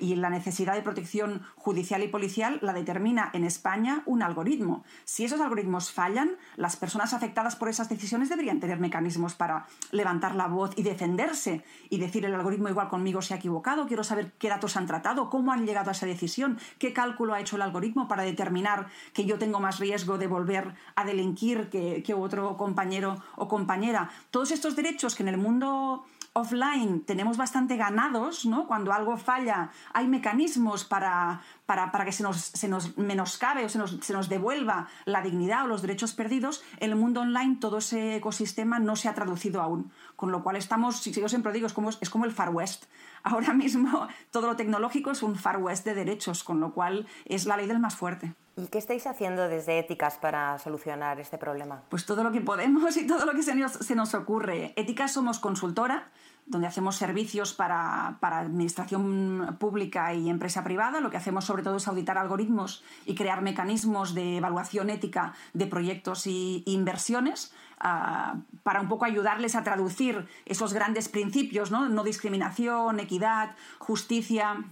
y 0.00 0.16
la 0.16 0.30
necesidad 0.30 0.74
de 0.74 0.82
protección 0.82 1.42
judicial 1.56 2.02
y 2.02 2.08
policial 2.08 2.58
la 2.62 2.72
determina 2.72 3.30
en 3.32 3.44
España 3.44 4.02
un 4.06 4.22
algoritmo. 4.22 4.84
Si 5.04 5.24
esos 5.24 5.40
algoritmos 5.40 5.90
fallan, 5.90 6.36
las 6.56 6.76
personas 6.76 7.14
afectadas 7.14 7.56
por 7.56 7.68
esas 7.68 7.88
decisiones 7.88 8.28
deberían 8.28 8.60
tener 8.60 8.78
mecanismos 8.78 9.34
para 9.34 9.66
levantar 9.90 10.34
la 10.34 10.46
voz 10.46 10.72
y 10.76 10.82
defenderse 10.82 11.64
y 11.88 11.98
decir 11.98 12.24
el 12.24 12.34
algoritmo 12.34 12.68
igual 12.68 12.88
conmigo 12.88 13.22
se 13.22 13.34
ha 13.34 13.38
equivocado, 13.38 13.86
quiero 13.86 14.04
saber 14.04 14.32
qué 14.38 14.48
datos 14.48 14.76
han 14.76 14.86
tratado, 14.86 15.30
cómo 15.30 15.52
han 15.52 15.66
llegado 15.66 15.90
a 15.90 15.92
esa 15.92 16.06
decisión 16.06 16.58
qué 16.78 16.92
cálculo 16.92 17.34
ha 17.34 17.40
hecho 17.40 17.56
el 17.56 17.62
algoritmo 17.62 18.08
para 18.08 18.22
determinar 18.22 18.86
que 19.12 19.24
yo 19.24 19.38
tengo 19.38 19.60
más 19.60 19.78
riesgo 19.78 20.18
de 20.18 20.26
volver 20.26 20.74
a 20.94 21.04
delinquir 21.04 21.68
que, 21.70 22.02
que 22.02 22.14
otro 22.14 22.56
compañero 22.56 23.16
o 23.36 23.48
compañera. 23.48 24.10
Todos 24.30 24.50
estos 24.50 24.76
derechos 24.76 25.14
que 25.14 25.22
en 25.22 25.28
el 25.28 25.38
mundo 25.38 26.04
offline 26.36 27.00
tenemos 27.00 27.36
bastante 27.36 27.76
ganados, 27.76 28.44
¿no? 28.44 28.66
Cuando 28.66 28.92
algo 28.92 29.16
falla, 29.16 29.70
hay 29.94 30.06
mecanismos 30.06 30.84
para, 30.84 31.40
para, 31.64 31.90
para 31.90 32.04
que 32.04 32.12
se 32.12 32.22
nos, 32.22 32.36
se 32.36 32.68
nos, 32.68 32.96
menoscabe 32.98 33.64
o 33.64 33.68
se 33.68 33.78
nos, 33.78 33.98
se 34.02 34.12
nos, 34.12 34.28
devuelva 34.28 34.86
la 35.06 35.22
dignidad 35.22 35.64
o 35.64 35.66
los 35.66 35.80
derechos 35.80 36.12
perdidos. 36.12 36.62
En 36.78 36.90
el 36.90 36.96
mundo 36.96 37.22
online 37.22 37.56
todo 37.58 37.78
ese 37.78 38.16
ecosistema 38.16 38.78
no 38.78 38.96
se 38.96 39.08
ha 39.08 39.14
traducido 39.14 39.62
aún. 39.62 39.90
Con 40.16 40.32
lo 40.32 40.42
cual 40.42 40.56
estamos, 40.56 40.98
si 40.98 41.12
yo 41.12 41.28
siempre 41.28 41.52
digo, 41.52 41.66
es 41.66 41.72
como, 41.72 41.90
es 41.90 42.10
como 42.10 42.24
el 42.24 42.32
Far 42.32 42.50
West. 42.50 42.86
Ahora 43.22 43.52
mismo 43.52 44.08
todo 44.30 44.46
lo 44.46 44.56
tecnológico 44.56 45.10
es 45.10 45.22
un 45.22 45.36
Far 45.36 45.58
West 45.58 45.84
de 45.84 45.94
derechos, 45.94 46.42
con 46.42 46.60
lo 46.60 46.72
cual 46.72 47.06
es 47.24 47.46
la 47.46 47.56
ley 47.56 47.66
del 47.66 47.80
más 47.80 47.96
fuerte. 47.96 48.34
¿Y 48.56 48.68
qué 48.68 48.78
estáis 48.78 49.06
haciendo 49.06 49.48
desde 49.48 49.78
Éticas 49.78 50.16
para 50.16 50.58
solucionar 50.58 51.20
este 51.20 51.36
problema? 51.36 51.82
Pues 51.90 52.06
todo 52.06 52.24
lo 52.24 52.32
que 52.32 52.40
podemos 52.40 52.96
y 52.96 53.06
todo 53.06 53.26
lo 53.26 53.32
que 53.32 53.42
se 53.42 53.54
nos, 53.54 53.72
se 53.72 53.94
nos 53.94 54.14
ocurre. 54.14 54.72
Éticas 54.76 55.12
somos 55.12 55.38
consultora, 55.38 56.10
donde 56.46 56.68
hacemos 56.68 56.96
servicios 56.96 57.52
para, 57.52 58.18
para, 58.20 58.38
administración 58.38 59.56
pública 59.58 60.14
y 60.14 60.30
empresa 60.30 60.62
privada. 60.62 61.00
Lo 61.00 61.10
que 61.10 61.16
hacemos 61.16 61.44
sobre 61.44 61.62
todo 61.62 61.76
es 61.76 61.88
auditar 61.88 62.18
algoritmos 62.18 62.84
y 63.04 63.14
crear 63.14 63.42
mecanismos 63.42 64.14
de 64.14 64.36
evaluación 64.36 64.90
ética 64.90 65.34
de 65.54 65.66
proyectos 65.66 66.26
e 66.26 66.62
inversiones 66.66 67.52
uh, 67.80 68.38
para 68.62 68.80
un 68.80 68.88
poco 68.88 69.04
ayudarles 69.04 69.56
a 69.56 69.64
traducir 69.64 70.28
esos 70.44 70.72
grandes 70.72 71.08
principios, 71.08 71.70
¿no? 71.70 71.88
no 71.88 72.04
discriminación, 72.04 73.00
equidad, 73.00 73.56
justicia 73.78 74.64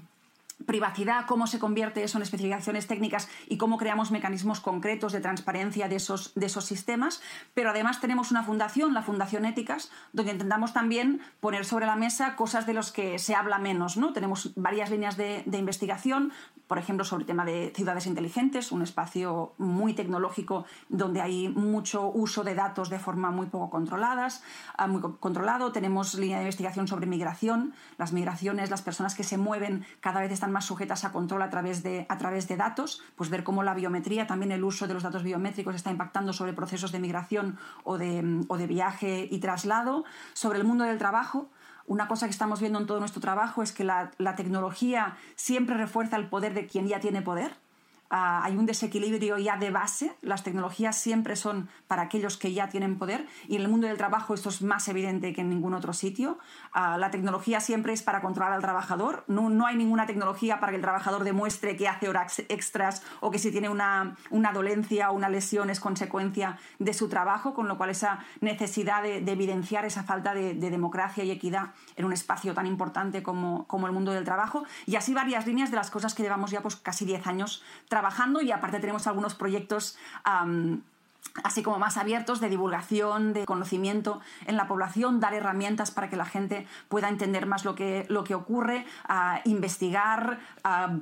privacidad, 0.67 1.27
cómo 1.27 1.47
se 1.47 1.59
convierte 1.59 2.03
eso 2.03 2.19
en 2.19 2.23
especificaciones 2.23 2.87
técnicas 2.87 3.29
y 3.49 3.57
cómo 3.57 3.79
creamos 3.79 4.11
mecanismos 4.11 4.61
concretos 4.61 5.13
de 5.13 5.21
transparencia 5.21 5.89
de 5.89 5.97
esos, 5.97 6.35
de 6.35 6.47
esos 6.47 6.65
sistemas. 6.65 7.21
Pero 7.55 7.71
además 7.71 8.01
tenemos 8.01 8.31
una 8.31 8.43
fundación, 8.43 8.95
la 8.95 9.03
Fundación 9.03 9.45
Éticas, 9.45 9.91
donde 10.13 10.33
intentamos 10.33 10.73
también 10.73 11.21
poner 11.41 11.65
sobre 11.65 11.87
la 11.87 11.97
mesa 11.97 12.37
cosas 12.37 12.67
de 12.67 12.75
los 12.75 12.93
que 12.93 13.19
se 13.19 13.35
habla 13.35 13.59
menos. 13.59 13.97
¿no? 13.97 14.13
Tenemos 14.13 14.53
varias 14.57 14.91
líneas 14.91 15.17
de, 15.17 15.43
de 15.47 15.59
investigación, 15.59 16.33
por 16.75 16.81
ejemplo, 16.81 17.05
sobre 17.05 17.23
el 17.23 17.27
tema 17.29 17.45
de 17.45 17.73
ciudades 17.73 18.05
inteligentes, 18.05 18.73
un 18.73 18.83
espacio 18.83 19.53
muy 19.59 19.95
tecnológico 19.95 20.65
donde 20.89 21.21
hay 21.21 21.49
mucho 21.49 22.11
uso 22.11 22.43
de 22.43 22.57
datos 22.57 22.91
de 22.91 22.99
forma 22.99 23.31
muy 23.31 23.47
poco 23.47 23.71
controladas, 23.71 24.43
ah, 24.77 24.89
muy 24.89 25.01
controlado. 25.21 25.71
Tenemos 25.71 26.15
línea 26.15 26.39
de 26.39 26.43
investigación 26.43 26.89
sobre 26.89 27.07
migración. 27.07 27.75
Las 27.97 28.13
migraciones, 28.13 28.71
las 28.71 28.83
personas 28.83 29.15
que 29.15 29.23
se 29.23 29.39
mueven 29.39 29.87
cada 30.01 30.21
vez 30.21 30.33
están 30.33 30.51
más 30.51 30.65
sujetas 30.65 31.05
a 31.05 31.13
control 31.13 31.43
a 31.43 31.49
través 31.49 31.85
de, 31.85 32.07
a 32.09 32.19
través 32.19 32.49
de 32.49 32.57
datos, 32.57 33.01
pues 33.15 33.31
ver 33.31 33.45
cómo 33.45 33.63
la 33.63 33.75
biometría, 33.75 34.27
también 34.27 34.51
el 34.51 34.65
uso 34.65 34.89
de 34.89 34.95
los 34.95 35.05
datos 35.05 35.23
biométricos 35.23 35.77
está 35.77 35.93
impactando 35.93 36.33
sobre 36.33 36.55
procesos 36.55 36.91
de 36.91 36.99
migración 36.99 37.57
o 37.85 37.99
de, 37.99 38.45
o 38.49 38.59
de 38.59 38.67
viaje 38.67 39.29
y 39.31 39.39
traslado. 39.39 40.03
Sobre 40.33 40.59
el 40.59 40.65
mundo 40.65 40.83
del 40.83 40.99
trabajo, 40.99 41.51
una 41.87 42.09
cosa 42.09 42.27
que 42.27 42.33
estamos 42.33 42.61
viendo 42.61 42.79
en 42.79 42.87
todo 42.87 42.99
nuestro 43.01 43.21
trabajo 43.21 43.63
es 43.63 43.73
que 43.73 43.85
la, 43.85 44.11
tecnología 44.37 45.17
siempre 45.37 45.77
refuerza 45.77 46.17
el 46.17 46.29
poder 46.29 46.55
de 46.55 46.67
quien 46.67 46.89
ya 46.89 47.01
tiene 47.01 47.23
poder. 47.23 47.57
Ah, 48.11 48.43
hay 48.45 48.57
un 48.57 48.67
desequilibrio 48.67 49.39
ya 49.39 49.57
de 49.57 49.71
base, 49.71 50.15
las 50.21 50.45
tecnologías 50.45 50.97
siempre 50.97 51.37
son 51.37 51.69
para 51.89 52.03
aquellos 52.03 52.37
que 52.37 52.53
ya 52.53 52.69
tienen 52.69 52.99
poder 52.99 53.27
y 53.49 53.57
en 53.57 53.63
el 53.63 53.69
mundo 53.69 53.87
del 53.87 53.97
trabajo 53.97 54.35
esto 54.35 54.51
es 54.51 54.63
más 54.63 54.87
evidente 54.89 55.33
que 55.33 55.41
en 55.41 55.49
ningún 55.49 55.75
otro 55.75 55.93
sitio. 55.93 56.39
Ah, 56.73 56.99
la 56.99 57.11
tecnología 57.11 57.61
siempre 57.61 57.93
es 57.93 58.03
para 58.03 58.21
controlar 58.21 58.53
al 58.53 58.61
trabajador, 58.61 59.25
no, 59.27 59.49
no, 59.49 59.67
hay 59.67 59.77
ninguna 59.77 60.07
tecnología 60.07 60.61
para 60.61 60.71
que 60.71 60.77
el 60.77 60.83
trabajador 60.83 61.25
demuestre 61.25 61.77
que 61.77 61.89
hace 61.89 62.09
horas 62.09 62.41
extras 62.49 63.03
o 63.21 63.31
que 63.31 63.39
si 63.39 63.51
tiene 63.51 63.69
una, 63.69 64.17
una 64.31 64.53
dolencia 64.53 65.11
o 65.11 65.15
una 65.15 65.31
lesión 65.31 65.71
es 65.71 65.81
consecuencia 65.81 66.59
de 66.79 66.93
su 66.93 67.09
trabajo, 67.09 67.55
con 67.55 67.69
lo 67.69 67.79
cual 67.79 67.91
esa 67.91 68.19
necesidad 68.41 69.03
de, 69.03 69.17
evidenciar 69.17 69.85
esa 69.85 70.05
falta 70.05 70.35
de, 70.35 70.55
de, 70.55 70.71
democracia 70.71 71.25
y 71.25 71.31
equidad 71.31 71.73
en 71.97 72.05
un 72.05 72.13
espacio 72.13 72.55
tan 72.55 72.67
importante 72.67 73.23
como, 73.23 73.67
como 73.67 73.87
el 73.87 73.93
mundo 73.93 74.13
del 74.13 74.25
trabajo. 74.25 74.65
Y 74.87 74.97
así 74.97 75.15
varias 75.15 75.47
líneas 75.47 75.71
de 75.71 75.77
las 75.77 75.91
cosas 75.91 76.15
que 76.15 76.23
llevamos 76.23 76.51
ya 76.51 76.61
pues, 76.61 76.77
casi 76.77 77.05
10 77.05 77.27
años 77.27 77.63
trabajando 77.95 78.43
y 78.43 78.51
aparte 78.51 78.81
tenemos 78.81 79.07
algunos 79.07 79.37
proyectos 79.37 79.97
así 81.45 81.63
como 81.63 81.79
más 81.79 81.97
abiertos 81.97 82.41
de 82.41 82.49
divulgación, 82.49 83.33
de 83.33 83.45
conocimiento 83.45 84.21
en 84.47 84.57
la 84.57 84.67
población, 84.67 85.21
dar 85.21 85.33
herramientas 85.33 85.93
para 85.93 86.11
que 86.11 86.17
la 86.17 86.25
gente 86.25 86.67
pueda 86.89 87.09
entender 87.09 87.47
más 87.47 87.65
lo 87.65 87.77
que, 87.77 88.05
lo 88.09 88.25
que 88.25 88.35
ocurre, 88.35 88.85
investigar, 89.45 90.41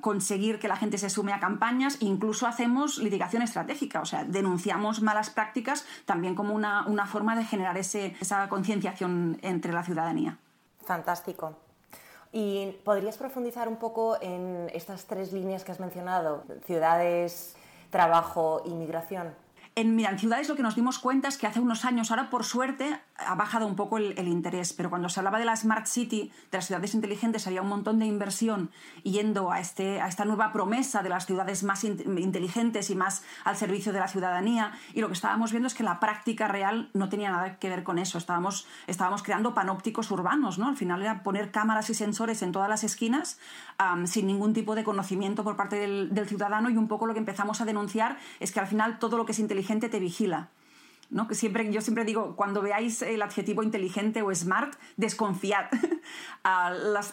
conseguir 0.03 0.59
que 0.59 0.69
la 0.69 0.77
gente 0.77 0.99
se 0.99 1.09
sume 1.09 1.33
a 1.33 1.41
campañas, 1.41 1.97
incluso 2.01 2.47
hacemos 2.47 2.99
litigación 2.99 3.43
estratégica, 3.43 4.03
o 4.03 4.07
sea, 4.07 4.25
denunciamos 4.25 5.01
malas 5.01 5.31
prácticas 5.31 5.87
también 6.05 6.35
como 6.35 6.55
una, 6.55 6.87
una 6.87 7.07
forma 7.07 7.35
de 7.37 7.45
generar 7.47 7.79
ese, 7.79 8.17
esa 8.21 8.51
concienciación 8.51 9.39
entre 9.41 9.73
la 9.73 9.83
ciudadanía. 9.83 10.37
Fantástico. 10.85 11.57
¿Y 12.33 12.73
podrías 12.85 13.19
profundizar 13.19 13.69
un 13.69 13.77
poco 13.77 14.17
en 14.23 14.71
estas 14.73 15.05
tres 15.05 15.33
líneas 15.33 15.65
que 15.65 15.73
has 15.73 15.81
mencionado? 15.81 16.45
Ciudades, 16.65 17.55
trabajo, 17.91 18.63
inmigración. 18.65 19.35
En, 19.75 19.95
mira, 19.97 20.11
en 20.11 20.19
ciudades 20.19 20.49
lo 20.49 20.57
que 20.57 20.63
nos 20.63 20.75
dimos 20.75 20.99
cuenta 20.99 21.29
es 21.29 21.39
que 21.39 21.47
hace 21.47 21.61
unos 21.61 21.85
años, 21.85 22.11
ahora 22.11 22.31
por 22.31 22.45
suerte, 22.45 22.99
ha 23.27 23.35
bajado 23.35 23.67
un 23.67 23.75
poco 23.75 23.99
el, 23.99 24.29
interés, 24.29 24.73
pero 24.73 24.91
cuando 24.91 25.09
se 25.09 25.21
hablaba 25.21 25.39
de 25.39 25.45
la 25.45 25.57
Smart 25.57 25.87
City, 25.87 26.31
de 26.51 26.59
las 26.59 26.67
ciudades 26.67 26.95
inteligentes, 26.95 27.47
había 27.47 27.63
un 27.63 27.69
montón 27.69 27.99
de 27.99 28.07
inversión 28.07 28.71
yendo 29.03 29.51
a, 29.51 29.61
este, 29.61 30.01
a 30.01 30.09
esta 30.09 30.25
nueva 30.25 30.53
promesa 30.53 31.03
de 31.03 31.09
las 31.09 31.27
ciudades 31.27 31.63
más 31.65 31.85
inteligentes 31.85 32.91
y 32.91 32.95
más 32.95 33.25
al 33.45 33.57
servicio 33.57 33.93
de 33.93 34.01
la 34.01 34.09
ciudadanía, 34.09 34.73
y 34.95 35.01
lo 35.01 35.09
que 35.09 35.15
estábamos 35.15 35.51
viendo 35.51 35.67
es 35.67 35.75
que 35.75 35.83
la 35.83 35.99
práctica 35.99 36.49
real 36.49 36.91
no 36.93 37.09
tenía 37.09 37.31
nada 37.31 37.59
que 37.59 37.69
ver 37.69 37.83
con 37.83 37.99
eso. 37.99 38.19
Estábamos, 38.19 38.67
estábamos 38.87 39.23
creando 39.23 39.55
panópticos 39.55 40.11
urbanos, 40.11 40.59
¿no? 40.59 40.69
Al 40.69 40.77
final 40.77 41.03
era 41.03 41.23
poner 41.23 41.51
cámaras 41.51 41.91
y 41.91 41.95
sensores 41.95 42.43
en 42.43 42.53
todas 42.53 42.69
las 42.69 42.85
esquinas 42.85 43.39
sin 44.05 44.27
ningún 44.27 44.53
tipo 44.53 44.75
de 44.75 44.85
conocimiento 44.85 45.43
por 45.43 45.57
parte 45.57 45.77
del, 45.77 46.29
ciudadano, 46.29 46.71
y 46.71 46.77
un 46.77 46.89
poco 46.89 47.07
lo 47.07 47.15
que 47.15 47.19
empezamos 47.19 47.61
a 47.61 47.65
denunciar 47.65 48.17
es 48.39 48.53
que 48.53 48.61
al 48.61 48.67
final 48.67 48.99
todo 48.99 49.17
lo 49.17 49.27
que 49.27 49.33
es 49.33 49.39
inteligente 49.39 49.63
gente 49.63 49.89
te 49.89 49.99
vigila. 49.99 50.49
¿No? 51.13 51.29
Que 51.29 51.35
siempre, 51.35 51.71
yo 51.71 51.81
siempre 51.83 52.05
digo, 52.05 52.35
cuando 52.37 52.63
veáis 52.63 53.03
el 53.03 53.23
adjetivo 53.23 53.63
inteligente 53.63 54.23
o 54.23 54.35
smart, 54.35 54.75
desconfiad. 54.97 55.67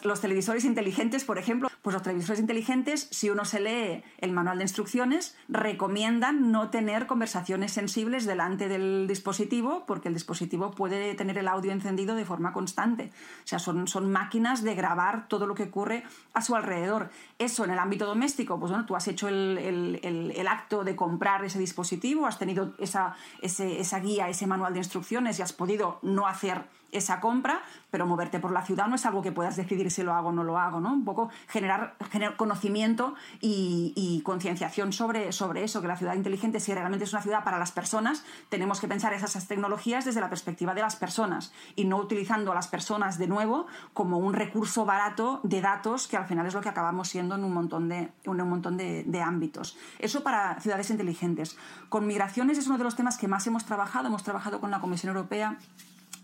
los 0.02 0.20
televisores 0.20 0.64
inteligentes, 0.64 1.24
por 1.24 1.38
ejemplo, 1.38 1.70
pues 1.82 1.94
los 1.94 2.02
televisores 2.02 2.40
inteligentes, 2.40 3.08
si 3.10 3.30
uno 3.30 3.44
se 3.44 3.60
lee 3.60 4.02
el 4.18 4.32
manual 4.32 4.58
de 4.58 4.64
instrucciones, 4.64 5.36
recomiendan 5.48 6.52
no 6.52 6.70
tener 6.70 7.06
conversaciones 7.06 7.72
sensibles 7.72 8.26
delante 8.26 8.68
del 8.68 9.06
dispositivo 9.06 9.84
porque 9.86 10.08
el 10.08 10.14
dispositivo 10.14 10.72
puede 10.72 11.14
tener 11.14 11.38
el 11.38 11.48
audio 11.48 11.72
encendido 11.72 12.14
de 12.14 12.24
forma 12.24 12.52
constante. 12.52 13.10
O 13.44 13.46
sea, 13.46 13.58
son, 13.58 13.88
son 13.88 14.10
máquinas 14.10 14.62
de 14.62 14.74
grabar 14.74 15.28
todo 15.28 15.46
lo 15.46 15.54
que 15.54 15.64
ocurre 15.64 16.04
a 16.34 16.42
su 16.42 16.54
alrededor. 16.54 17.10
Eso 17.38 17.64
en 17.64 17.70
el 17.70 17.78
ámbito 17.78 18.06
doméstico, 18.06 18.58
pues 18.58 18.70
bueno, 18.70 18.86
tú 18.86 18.96
has 18.96 19.08
hecho 19.08 19.28
el, 19.28 20.00
el, 20.02 20.48
acto 20.48 20.82
de 20.84 20.96
comprar 20.96 21.44
ese 21.44 21.58
dispositivo, 21.58 22.26
has 22.26 22.38
tenido 22.38 22.74
esa, 22.78 23.14
esa 23.40 24.00
guía, 24.00 24.28
ese 24.28 24.46
manual 24.46 24.72
de 24.72 24.80
instrucciones 24.80 25.38
y 25.38 25.42
has 25.42 25.52
podido 25.52 25.98
no 26.02 26.26
hacer 26.26 26.64
esa 26.92 27.20
compra, 27.20 27.62
pero 27.90 28.06
moverte 28.06 28.38
por 28.38 28.52
la 28.52 28.64
ciudad 28.64 28.86
no 28.86 28.96
es 28.96 29.06
algo 29.06 29.22
que 29.22 29.32
puedas 29.32 29.56
decidir 29.56 29.90
si 29.90 30.02
lo 30.02 30.14
hago 30.14 30.28
o 30.28 30.32
no 30.32 30.44
lo 30.44 30.58
hago, 30.58 30.80
¿no? 30.80 30.92
Un 30.92 31.04
poco 31.04 31.30
generar, 31.48 31.96
conocimiento 32.36 33.14
y, 33.40 34.22
concienciación 34.24 34.92
sobre, 34.92 35.32
sobre 35.32 35.64
eso, 35.64 35.80
que 35.80 35.88
la 35.88 35.96
ciudad 35.96 36.14
inteligente, 36.14 36.60
si 36.60 36.74
realmente 36.74 37.04
es 37.04 37.12
una 37.12 37.22
ciudad 37.22 37.42
para 37.42 37.58
las 37.58 37.72
personas, 37.72 38.24
tenemos 38.48 38.80
que 38.80 38.88
pensar 38.88 39.12
esas 39.12 39.46
tecnologías 39.48 40.04
desde 40.04 40.20
la 40.20 40.28
perspectiva 40.28 40.74
de 40.74 40.82
las 40.82 40.96
personas 40.96 41.52
y 41.74 41.84
no 41.84 41.96
utilizando 41.96 42.52
a 42.52 42.54
las 42.54 42.68
personas 42.68 43.18
de 43.18 43.26
nuevo 43.26 43.66
como 43.94 44.18
un 44.18 44.34
recurso 44.34 44.84
barato 44.84 45.40
de 45.42 45.60
datos 45.60 46.06
que 46.06 46.16
al 46.16 46.26
final 46.26 46.46
es 46.46 46.54
lo 46.54 46.60
que 46.60 46.68
acabamos 46.68 47.08
siendo 47.08 47.34
en 47.34 47.44
un 47.44 47.52
montón 47.52 47.88
de, 47.88 48.10
en 48.24 48.40
un 48.40 48.48
montón 48.48 48.76
de 48.76 49.22
ámbitos. 49.22 49.76
Eso 49.98 50.22
para 50.22 50.60
ciudades 50.60 50.90
inteligentes. 50.90 51.56
Con 51.88 52.06
migraciones 52.06 52.58
es 52.58 52.66
uno 52.66 52.78
de 52.78 52.84
los 52.84 52.96
temas 52.96 53.16
que 53.16 53.28
más 53.28 53.46
hemos 53.46 53.64
trabajado, 53.64 54.06
hemos 54.08 54.22
trabajado 54.22 54.60
con 54.60 54.70
la 54.70 54.80
Comisión 54.80 55.14
Europea 55.14 55.58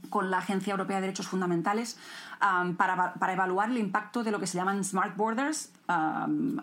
con 0.08 0.30
la 0.30 0.38
Agencia 0.38 0.72
Europea 0.72 0.96
de 0.96 1.02
Derechos 1.02 1.28
Fundamentales 1.28 1.98
para, 2.76 3.14
para, 3.14 3.32
evaluar 3.32 3.70
el 3.70 3.78
impacto 3.78 4.22
de 4.22 4.30
lo 4.30 4.40
que 4.40 4.46
se 4.46 4.58
llaman 4.58 4.84
smart 4.84 5.16
borders, 5.16 5.72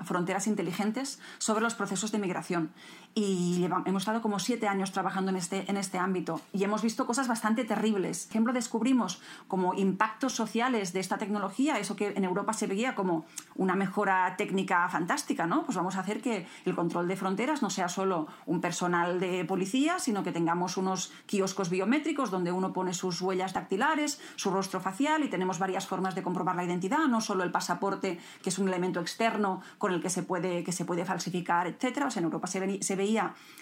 fronteras 0.03 0.47
inteligentes, 0.47 1.19
sobre 1.38 1.63
los 1.63 1.75
procesos 1.75 2.12
de 2.12 2.19
migración. 2.19 2.71
Y 3.15 3.63
hemos 3.86 4.01
estado 4.01 4.24
como 4.24 4.39
siete 4.39 4.67
años 4.67 4.91
trabajando 4.91 5.29
en 5.29 5.38
este, 5.38 5.70
en 5.70 5.77
este 5.77 6.00
ámbito 6.00 6.41
y 6.51 6.63
hemos 6.63 6.82
visto 6.82 7.05
cosas 7.05 7.27
bastante 7.27 7.63
terribles. 7.63 8.25
Por 8.25 8.32
ejemplo, 8.32 8.53
descubrimos 8.53 9.22
como 9.48 9.75
impactos 9.75 10.34
sociales 10.34 10.93
de 10.93 11.00
esta 11.00 11.20
tecnología, 11.20 11.77
eso 11.77 11.96
que 11.96 12.13
en 12.15 12.24
Europa 12.24 12.53
se 12.53 12.65
veía 12.65 12.96
como 12.96 13.25
una 13.53 13.75
mejora 13.75 14.34
técnica 14.36 14.89
fantástica, 14.89 15.46
¿no? 15.46 15.63
Pues 15.63 15.77
vamos 15.77 15.96
a 15.96 16.00
hacer 16.00 16.22
que 16.22 16.48
el 16.65 16.74
control 16.74 17.08
de 17.08 17.15
fronteras 17.15 17.62
no 17.62 17.70
sea 17.70 17.88
solo 17.88 18.25
un 18.48 18.62
personal 18.62 19.20
de 19.20 19.46
policía, 19.46 20.00
sino 20.00 20.24
que 20.24 20.32
tengamos 20.32 20.77
unos 20.77 21.12
kioscos 21.27 21.70
biométricos 21.70 22.32
donde 22.32 22.51
uno 22.51 22.74
pone 22.74 22.96
sus 22.96 23.22
huellas 23.22 23.53
dactilares, 23.53 24.20
su 24.38 24.50
rostro 24.50 24.79
facial 24.79 25.24
y 25.24 25.29
tenemos 25.29 25.60
varias 25.60 25.86
formas 25.86 26.15
de 26.15 26.24
comprobar 26.24 26.55
la 26.55 26.63
identidad, 26.63 27.05
no 27.08 27.22
solo 27.22 27.43
el 27.43 27.51
pasaporte, 27.51 28.20
que 28.41 28.50
es 28.50 28.58
un 28.58 28.67
elemento 28.70 29.00
externo 29.00 29.62
con 29.77 29.93
el 29.93 30.01
que 30.01 30.10
se 30.10 30.24
puede, 30.24 30.63
que 30.63 30.72
se 30.72 30.84
puede 30.84 31.05
falsificar, 31.05 31.67
etc. 31.67 32.05
O 32.08 32.10
sea, 32.10 32.20
en 32.20 32.25
Europa 32.25 32.48
se, 32.48 32.82
se 32.82 33.02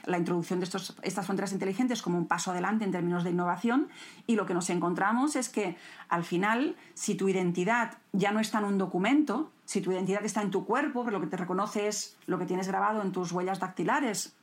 la 0.05 0.17
introducción 0.17 0.59
de 0.59 0.65
estos, 0.65 0.95
estas 1.03 1.25
fronteras 1.25 1.51
inteligentes 1.53 2.01
como 2.01 2.17
un 2.17 2.27
paso 2.27 2.51
adelante 2.51 2.85
en 2.85 2.91
términos 2.91 3.23
de 3.23 3.29
innovación 3.29 3.89
y 4.27 4.35
lo 4.35 4.45
que 4.45 4.53
nos 4.53 4.69
encontramos 4.69 5.35
es 5.35 5.49
que 5.49 5.77
al 6.09 6.23
final, 6.23 6.75
si 6.93 7.15
tu 7.15 7.29
identidad 7.29 7.97
ya 8.11 8.31
no 8.31 8.39
está 8.39 8.59
en 8.59 8.65
un 8.65 8.77
documento, 8.77 9.51
si 9.65 9.81
tu 9.81 9.91
identidad 9.91 10.25
está 10.25 10.41
en 10.41 10.51
tu 10.51 10.65
cuerpo, 10.65 11.09
lo 11.09 11.21
que 11.21 11.27
te 11.27 11.37
reconoce 11.37 11.87
es 11.87 12.15
lo 12.27 12.39
que 12.39 12.45
tienes 12.45 12.67
grabado 12.67 13.01
en 13.01 13.11
tus 13.11 13.31
huellas 13.31 13.59
dactilares 13.59 14.33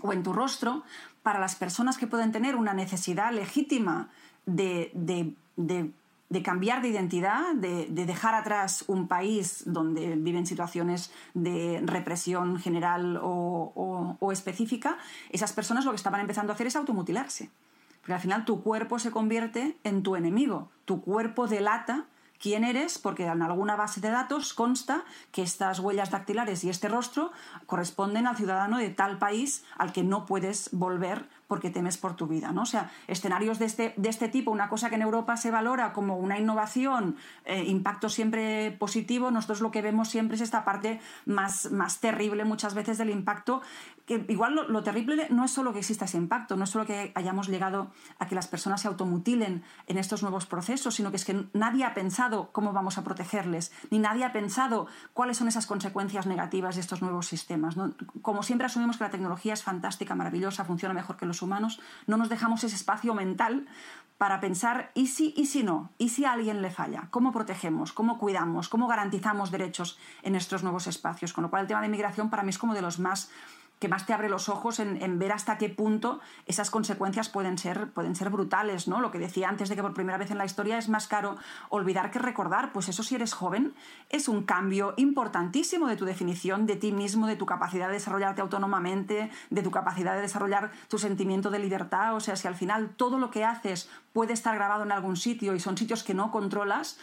o 0.00 0.12
en 0.12 0.22
tu 0.22 0.32
rostro, 0.32 0.82
para 1.22 1.38
las 1.38 1.56
personas 1.56 1.96
que 1.98 2.06
pueden 2.06 2.32
tener 2.32 2.54
una 2.56 2.74
necesidad 2.74 3.32
legítima 3.32 4.08
de 4.44 4.92
cambiar 6.42 6.82
de 6.82 6.88
identidad, 6.88 7.54
de, 7.54 7.86
dejar 7.88 8.34
atrás 8.34 8.84
un 8.88 9.08
país 9.08 9.62
donde 9.66 10.16
viven 10.16 10.46
situaciones 10.46 11.10
de 11.34 11.80
represión 11.84 12.58
general 12.58 13.18
o, 13.22 14.32
específica, 14.32 14.98
esas 15.30 15.52
personas 15.52 15.84
lo 15.84 15.92
que 15.92 15.96
estaban 15.96 16.20
empezando 16.20 16.52
a 16.52 16.54
hacer 16.54 16.66
es 16.66 16.76
automutilarse. 16.76 17.50
Porque 18.00 18.14
al 18.14 18.20
final 18.20 18.44
tu 18.44 18.62
cuerpo 18.62 18.98
se 18.98 19.10
convierte 19.10 19.76
en 19.82 20.02
tu 20.02 20.16
enemigo. 20.16 20.68
Tu 20.84 21.00
cuerpo 21.00 21.46
delata 21.48 22.06
quién 22.40 22.64
eres, 22.64 22.98
porque 22.98 23.26
en 23.26 23.42
alguna 23.42 23.76
base 23.76 24.00
de 24.00 24.10
datos 24.10 24.52
consta 24.54 25.04
que 25.32 25.42
estas 25.42 25.80
huellas 25.80 26.10
dactilares 26.10 26.64
y 26.64 26.70
este 26.70 26.88
rostro 26.88 27.32
corresponden 27.66 28.26
al 28.26 28.36
ciudadano 28.36 28.78
de 28.78 28.90
tal 28.90 29.18
país 29.18 29.64
al 29.76 29.92
que 29.92 30.02
no 30.02 30.26
puedes 30.26 30.70
volver 30.72 31.28
porque 31.46 31.70
temes 31.70 31.96
por 31.96 32.16
tu 32.16 32.26
vida. 32.26 32.52
¿no? 32.52 32.62
O 32.62 32.66
sea, 32.66 32.90
escenarios 33.06 33.58
de 33.58 33.66
este, 33.66 33.94
de 33.96 34.08
este 34.08 34.28
tipo, 34.28 34.50
una 34.50 34.68
cosa 34.68 34.88
que 34.88 34.96
en 34.96 35.02
Europa 35.02 35.36
se 35.36 35.50
valora 35.50 35.92
como 35.92 36.16
una 36.16 36.38
innovación, 36.38 37.16
eh, 37.44 37.64
impacto 37.64 38.08
siempre 38.08 38.72
positivo, 38.72 39.30
nosotros 39.30 39.60
lo 39.60 39.70
que 39.70 39.82
vemos 39.82 40.08
siempre 40.08 40.36
es 40.36 40.40
esta 40.40 40.64
parte 40.64 41.00
más, 41.24 41.70
más 41.70 42.00
terrible 42.00 42.44
muchas 42.44 42.74
veces 42.74 42.98
del 42.98 43.10
impacto, 43.10 43.62
que 44.06 44.24
igual 44.28 44.54
lo, 44.54 44.82
terrible 44.84 45.26
no 45.30 45.44
es 45.44 45.50
solo 45.50 45.72
que 45.72 45.80
exista 45.80 46.04
ese 46.04 46.16
impacto, 46.16 46.56
no 46.56 46.64
es 46.64 46.70
solo 46.70 46.86
que 46.86 47.10
hayamos 47.16 47.48
llegado 47.48 47.90
a 48.20 48.28
que 48.28 48.36
las 48.36 48.46
personas 48.46 48.80
se 48.80 48.88
automutilen 48.88 49.64
en 49.88 49.98
estos 49.98 50.22
nuevos 50.22 50.46
procesos, 50.46 50.94
sino 50.94 51.10
que 51.10 51.16
es 51.16 51.24
que 51.24 51.46
nadie 51.52 51.84
ha 51.84 51.92
pensado 51.92 52.50
cómo 52.52 52.72
vamos 52.72 52.98
a 52.98 53.04
protegerles, 53.04 53.72
ni 53.90 53.98
nadie 53.98 54.24
ha 54.24 54.32
pensado 54.32 54.86
cuáles 55.12 55.36
son 55.36 55.48
esas 55.48 55.66
consecuencias 55.66 56.26
negativas 56.26 56.76
de 56.76 56.82
estos 56.82 57.02
nuevos 57.02 57.26
sistemas. 57.26 57.74
Como 58.22 58.44
siempre 58.44 58.66
asumimos 58.66 58.96
que 58.96 59.04
la 59.04 59.10
tecnología 59.10 59.54
es 59.54 59.64
fantástica, 59.64 60.14
maravillosa, 60.14 60.64
funciona 60.64 60.94
mejor 60.94 61.16
que 61.16 61.26
los 61.26 61.42
humanos, 61.42 61.80
no 62.06 62.16
nos 62.16 62.28
dejamos 62.28 62.62
ese 62.62 62.76
espacio 62.76 63.12
mental 63.12 63.66
para 64.18 64.40
pensar 64.40 64.92
¿y 64.94 65.08
si 65.08 65.34
y 65.36 65.46
si 65.46 65.62
no? 65.62 65.90
¿Y 65.98 66.10
si 66.10 66.24
a 66.24 66.32
alguien 66.32 66.62
le 66.62 66.70
falla? 66.70 67.08
¿Cómo 67.10 67.32
protegemos? 67.32 67.92
¿Cómo 67.92 68.18
cuidamos? 68.18 68.68
¿Cómo 68.68 68.86
garantizamos 68.86 69.50
derechos 69.50 69.98
en 70.22 70.36
estos 70.36 70.62
nuevos 70.62 70.86
espacios? 70.86 71.32
Con 71.32 71.42
lo 71.42 71.50
cual 71.50 71.62
el 71.62 71.68
tema 71.68 71.80
de 71.80 71.88
inmigración 71.88 72.30
para 72.30 72.42
mí 72.42 72.50
es 72.50 72.58
como 72.58 72.72
de 72.72 72.82
los 72.82 72.98
más 72.98 73.30
que 73.78 73.88
más 73.88 74.06
te 74.06 74.12
abre 74.12 74.28
los 74.28 74.48
ojos 74.48 74.80
en, 74.80 75.18
ver 75.18 75.32
hasta 75.32 75.58
qué 75.58 75.68
punto 75.68 76.20
esas 76.46 76.70
consecuencias 76.70 77.28
pueden 77.28 77.58
ser, 77.58 77.90
pueden 77.90 78.14
ser 78.14 78.30
brutales, 78.30 78.88
¿no? 78.88 79.00
Lo 79.00 79.10
que 79.10 79.18
decía 79.18 79.48
antes 79.48 79.68
de 79.68 79.76
que 79.76 79.82
por 79.82 79.94
primera 79.94 80.18
vez 80.18 80.30
en 80.30 80.38
la 80.38 80.44
historia 80.44 80.78
es 80.78 80.88
más 80.88 81.08
caro 81.08 81.36
olvidar 81.68 82.10
que 82.10 82.18
recordar, 82.18 82.72
pues 82.72 82.88
eso 82.88 83.02
si 83.02 83.14
eres 83.14 83.34
joven 83.34 83.74
es 84.08 84.28
un 84.28 84.44
cambio 84.44 84.94
importantísimo 84.96 85.88
de 85.88 85.96
tu 85.96 86.04
definición 86.04 86.66
de 86.66 86.76
ti 86.76 86.92
mismo, 86.92 87.26
de 87.26 87.36
tu 87.36 87.44
capacidad 87.46 87.88
de 87.88 87.94
desarrollarte 87.94 88.40
autónomamente, 88.40 89.30
de 89.50 89.62
tu 89.62 89.70
capacidad 89.70 90.14
de 90.14 90.22
desarrollar 90.22 90.70
tu 90.88 90.98
sentimiento 90.98 91.50
de 91.50 91.58
libertad, 91.58 92.14
o 92.14 92.20
sea, 92.20 92.36
si 92.36 92.48
al 92.48 92.54
final 92.54 92.90
todo 92.96 93.18
lo 93.18 93.30
que 93.30 93.44
haces 93.44 93.90
puede 94.16 94.32
estar 94.32 94.54
grabado 94.54 94.82
en 94.82 94.92
algún 94.92 95.14
sitio 95.14 95.54
y 95.54 95.60
son 95.60 95.76
sitios 95.76 96.02
que 96.02 96.14
no 96.14 96.30
controlas, 96.30 96.98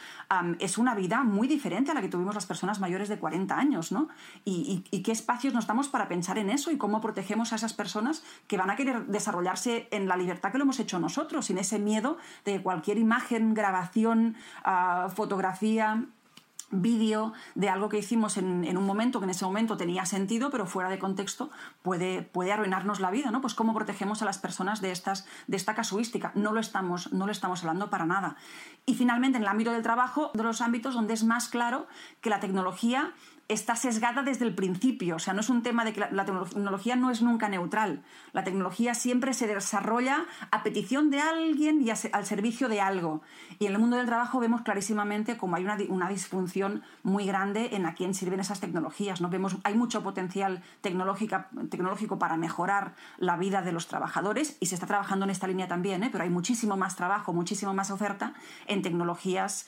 es 0.58 0.80
una 0.80 0.96
vida 0.96 1.22
muy 1.22 1.48
diferente 1.48 1.92
a 1.92 1.94
la 1.94 2.02
que 2.02 2.08
tuvimos 2.08 2.34
las 2.34 2.48
personas 2.48 2.80
mayores 2.80 3.08
de 3.08 3.20
40 3.20 3.56
años, 3.56 3.92
¿no? 3.92 4.08
y 4.46 5.04
qué 5.04 5.12
espacios 5.12 5.54
nos 5.54 5.68
damos 5.68 5.90
para 5.90 6.08
pensar 6.08 6.40
en 6.40 6.50
eso 6.50 6.72
y 6.72 6.78
cómo 6.80 7.02
protegemos 7.02 7.54
a 7.54 7.58
esas 7.58 7.74
personas 7.74 8.24
que 8.48 8.58
van 8.58 8.72
a 8.72 8.76
querer 8.76 9.06
desarrollarse 9.06 9.88
en 9.92 10.08
la 10.08 10.18
libertad 10.18 10.52
que 10.52 10.58
lo 10.58 10.64
hemos 10.64 10.80
hecho 10.80 11.00
nosotros, 11.00 11.46
sin 11.46 11.60
ese 11.60 11.78
miedo 11.78 12.18
de 12.46 12.64
cualquier 12.64 12.98
imagen, 12.98 13.54
grabación, 13.54 14.36
ah, 14.64 15.10
fotografía 15.16 16.08
vídeo 16.74 17.34
de 17.56 17.70
algo 17.70 17.90
que 17.90 17.98
hicimos 17.98 18.38
en, 18.38 18.78
un 18.78 18.86
momento 18.86 19.20
que 19.20 19.26
en 19.26 19.30
ese 19.30 19.46
momento 19.46 19.78
tenía 19.78 20.06
sentido, 20.06 20.50
pero 20.50 20.66
fuera 20.66 20.90
de 20.90 21.00
contexto 21.00 21.50
puede, 21.82 22.22
puede 22.22 22.52
arruinarnos 22.52 23.00
la 23.00 23.12
vida, 23.12 23.32
¿no? 23.32 23.42
Pues 23.42 23.54
cómo 23.54 23.74
protegemos 23.74 24.22
a 24.22 24.26
las 24.26 24.38
personas 24.38 24.82
de, 24.82 24.92
estas, 24.92 25.26
esta 25.50 25.76
casuística. 25.76 26.32
No 26.36 26.52
lo, 26.52 26.60
estamos, 26.60 27.14
no 27.14 27.26
lo 27.26 27.32
estamos 27.32 27.62
hablando 27.62 27.90
para 27.90 28.06
nada. 28.06 28.36
Y 28.86 28.96
finalmente, 28.96 29.38
en 29.38 29.44
el 29.44 29.50
ámbito 29.50 29.72
del 29.72 29.84
trabajo, 29.84 30.32
de 30.34 30.44
los 30.44 30.62
ámbitos 30.62 30.94
donde 30.94 31.14
es 31.14 31.24
más 31.24 31.48
claro 31.48 31.88
que 32.22 32.30
la 32.30 32.40
tecnología 32.40 33.14
está 33.50 33.76
sesgada 33.76 34.24
desde 34.24 34.46
el 34.46 34.56
principio. 34.56 35.18
O 35.18 35.20
sea, 35.20 35.34
no 35.34 35.42
es 35.42 35.50
un 35.50 35.64
tema 35.64 35.84
de 35.84 35.94
que 35.94 36.00
la, 36.00 36.26
tecnología 36.26 36.96
no 36.96 37.12
es 37.12 37.22
nunca 37.22 37.50
neutral. 37.50 38.02
La 38.32 38.44
tecnología 38.44 38.94
siempre 38.96 39.34
se 39.34 39.48
desarrolla 39.48 40.26
a 40.52 40.64
petición 40.64 41.10
de 41.10 41.20
alguien 41.20 41.82
y 41.82 41.90
al 41.90 42.26
servicio 42.26 42.70
de 42.70 42.82
algo. 42.82 43.22
Y 43.60 43.66
en 43.66 43.74
el 43.74 43.80
mundo 43.80 43.98
del 43.98 44.06
trabajo 44.06 44.40
vemos 44.40 44.62
clarísimamente 44.62 45.38
cómo 45.38 45.56
hay 45.56 45.66
una, 45.90 46.10
disfunción 46.10 46.84
muy 47.02 47.26
grande 47.26 47.76
en 47.76 47.86
a 47.86 47.96
quién 47.96 48.14
sirven 48.14 48.40
esas 48.40 48.60
tecnologías. 48.60 49.20
¿no? 49.20 49.30
Vemos, 49.30 49.58
hay 49.64 49.76
mucho 49.76 50.04
potencial 50.04 50.62
tecnológico 50.82 52.20
para 52.20 52.38
mejorar 52.38 52.94
la 53.18 53.36
vida 53.36 53.62
de 53.62 53.72
los 53.72 53.88
trabajadores 53.88 54.58
y 54.60 54.68
se 54.68 54.76
está 54.76 54.88
trabajando 54.88 55.26
en 55.26 55.32
esta 55.32 55.48
línea 55.48 55.68
también, 55.68 56.04
¿eh? 56.04 56.10
pero 56.12 56.24
hay 56.24 56.30
muchísimo 56.30 56.78
más 56.78 56.96
trabajo, 56.96 57.34
muchísimo 57.34 57.74
más 57.74 57.92
oferta 57.92 58.34
en 58.68 58.82
tecnologías 58.82 59.68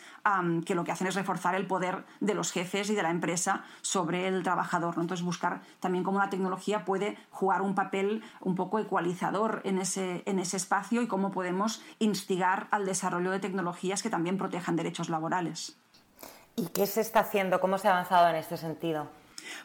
que 0.65 0.75
lo 0.75 0.83
que 0.83 0.91
hacen 0.91 1.07
es 1.07 1.15
reforzar 1.15 1.55
el 1.55 1.67
poder 1.67 2.05
de 2.19 2.33
los 2.33 2.51
jefes 2.51 2.89
y 2.89 2.95
de 2.95 3.03
la 3.03 3.11
empresa 3.11 3.64
sobre 3.81 4.27
el 4.27 4.43
trabajador. 4.43 4.95
Entonces, 4.97 5.25
buscar 5.25 5.61
también 5.79 6.03
cómo 6.03 6.19
la 6.19 6.29
tecnología 6.29 6.85
puede 6.85 7.17
jugar 7.31 7.61
un 7.61 7.75
papel 7.75 8.23
un 8.41 8.55
poco 8.55 8.79
ecualizador 8.79 9.61
en 9.63 9.79
ese, 9.79 10.23
en 10.25 10.39
ese 10.39 10.57
espacio 10.57 11.01
y 11.01 11.07
cómo 11.07 11.31
podemos 11.31 11.81
instigar 11.99 12.67
al 12.71 12.85
desarrollo 12.85 13.31
de 13.31 13.39
tecnologías 13.39 14.03
que 14.03 14.09
también 14.09 14.37
protejan 14.37 14.75
derechos 14.75 15.09
laborales. 15.09 15.77
¿Y 16.55 16.67
qué 16.67 16.87
se 16.87 17.01
está 17.01 17.19
haciendo? 17.21 17.59
¿Cómo 17.59 17.77
se 17.77 17.87
ha 17.87 17.91
avanzado 17.91 18.29
en 18.29 18.35
este 18.35 18.57
sentido? 18.57 19.09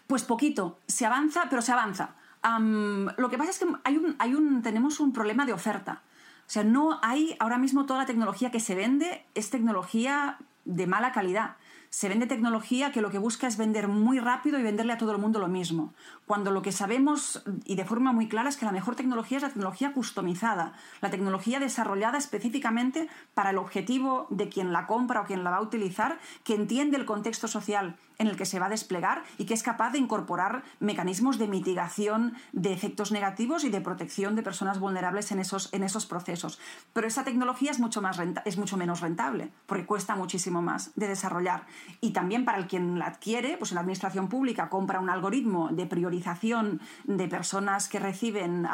Pues 0.06 0.24
poquito. 0.24 0.78
Se 0.86 1.06
avanza, 1.06 1.44
pero 1.48 1.62
se 1.62 1.72
avanza. 1.72 2.10
lo 2.42 3.30
que 3.30 3.38
pasa 3.38 3.50
es 3.50 3.58
que 3.58 3.66
hay 3.84 3.96
un, 3.96 4.16
hay 4.18 4.34
un, 4.34 4.62
tenemos 4.62 5.00
un 5.00 5.12
problema 5.12 5.46
de 5.46 5.52
oferta. 5.52 6.02
O 6.46 6.52
sea, 6.52 6.64
no 6.64 6.98
hay 7.02 7.36
ahora 7.38 7.58
mismo 7.58 7.86
toda 7.86 8.00
la 8.00 8.06
tecnología 8.06 8.50
que 8.50 8.58
se 8.58 8.74
vende 8.74 9.24
es 9.34 9.50
tecnología 9.50 10.38
de 10.64 10.86
mala 10.88 11.12
calidad 11.12 11.56
se 11.90 12.08
vende 12.08 12.26
tecnología 12.26 12.92
que 12.92 13.00
lo 13.00 13.10
que 13.10 13.18
busca 13.18 13.48
es 13.48 13.56
vender 13.56 13.88
muy 13.88 14.20
rápido 14.20 14.58
y 14.58 14.62
venderle 14.62 14.92
a 14.92 14.98
todo 14.98 15.10
el 15.10 15.18
mundo 15.18 15.40
lo 15.40 15.48
mismo. 15.48 15.92
Cuando 16.24 16.52
lo 16.52 16.62
que 16.62 16.70
sabemos 16.70 17.42
y 17.64 17.74
de 17.74 17.84
forma 17.84 18.12
muy 18.12 18.28
clara 18.28 18.48
es 18.48 18.56
que 18.56 18.64
la 18.64 18.72
mejor 18.72 18.94
tecnología 18.94 19.38
es 19.38 19.42
la 19.42 19.48
tecnología 19.48 19.92
customizada, 19.92 20.72
la 21.00 21.10
tecnología 21.10 21.58
desarrollada 21.58 22.16
específicamente 22.16 23.08
para 23.34 23.50
el 23.50 23.58
objetivo 23.58 24.28
de 24.30 24.48
quien 24.48 24.72
la 24.72 24.86
compra 24.86 25.20
o 25.20 25.24
quien 25.24 25.42
la 25.42 25.50
va 25.50 25.56
a 25.56 25.62
utilizar, 25.62 26.20
que 26.44 26.54
entiende 26.54 26.96
el 26.96 27.04
contexto 27.04 27.48
social 27.48 27.96
en 28.20 28.28
el 28.28 28.36
que 28.36 28.44
se 28.44 28.60
va 28.60 28.66
a 28.66 28.68
desplegar 28.68 29.24
y 29.38 29.46
que 29.46 29.54
es 29.54 29.62
capaz 29.62 29.90
de 29.90 29.98
incorporar 29.98 30.62
mecanismos 30.78 31.38
de 31.38 31.48
mitigación 31.48 32.34
de 32.52 32.72
efectos 32.72 33.10
negativos 33.12 33.64
y 33.64 33.70
de 33.70 33.80
protección 33.80 34.36
de 34.36 34.42
personas 34.42 34.78
vulnerables 34.78 35.32
en 35.32 35.40
esos, 35.40 35.72
en 35.72 35.82
esos 35.82 36.04
procesos. 36.06 36.60
Pero 36.92 37.08
esa 37.08 37.24
tecnología 37.24 37.70
es 37.70 37.80
mucho, 37.80 38.02
más 38.02 38.20
es 38.44 38.58
mucho 38.58 38.76
menos 38.76 39.00
rentable 39.00 39.50
porque 39.66 39.86
cuesta 39.86 40.14
muchísimo 40.16 40.60
más 40.60 40.92
de 40.96 41.08
desarrollar. 41.08 41.64
Y 42.02 42.10
también 42.10 42.44
para 42.44 42.58
el 42.58 42.66
quien 42.66 42.98
la 42.98 43.06
adquiere, 43.06 43.56
pues 43.56 43.72
la 43.72 43.80
administración 43.80 44.28
pública 44.28 44.68
compra 44.68 45.00
un 45.00 45.08
algoritmo 45.08 45.70
de 45.70 45.86
priorización 45.86 46.80
de 47.04 47.26
personas 47.26 47.88
que 47.88 47.98
reciben 47.98 48.68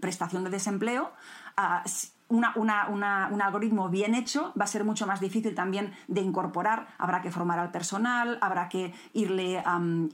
prestación 0.00 0.42
de 0.42 0.50
desempleo. 0.50 1.12
Ah, 2.32 2.88
un 2.90 3.42
algoritmo 3.42 3.88
bien 3.88 4.14
hecho 4.14 4.52
va 4.58 4.64
a 4.64 4.66
ser 4.66 4.84
mucho 4.84 5.06
más 5.06 5.20
difícil 5.20 5.54
también 5.54 5.92
de 6.08 6.20
incorporar. 6.22 6.88
Habrá 6.98 7.20
que 7.20 7.30
formar 7.30 7.58
al 7.58 7.70
personal, 7.70 8.38
habrá 8.40 8.68
que 8.68 8.94
irle 9.12 9.62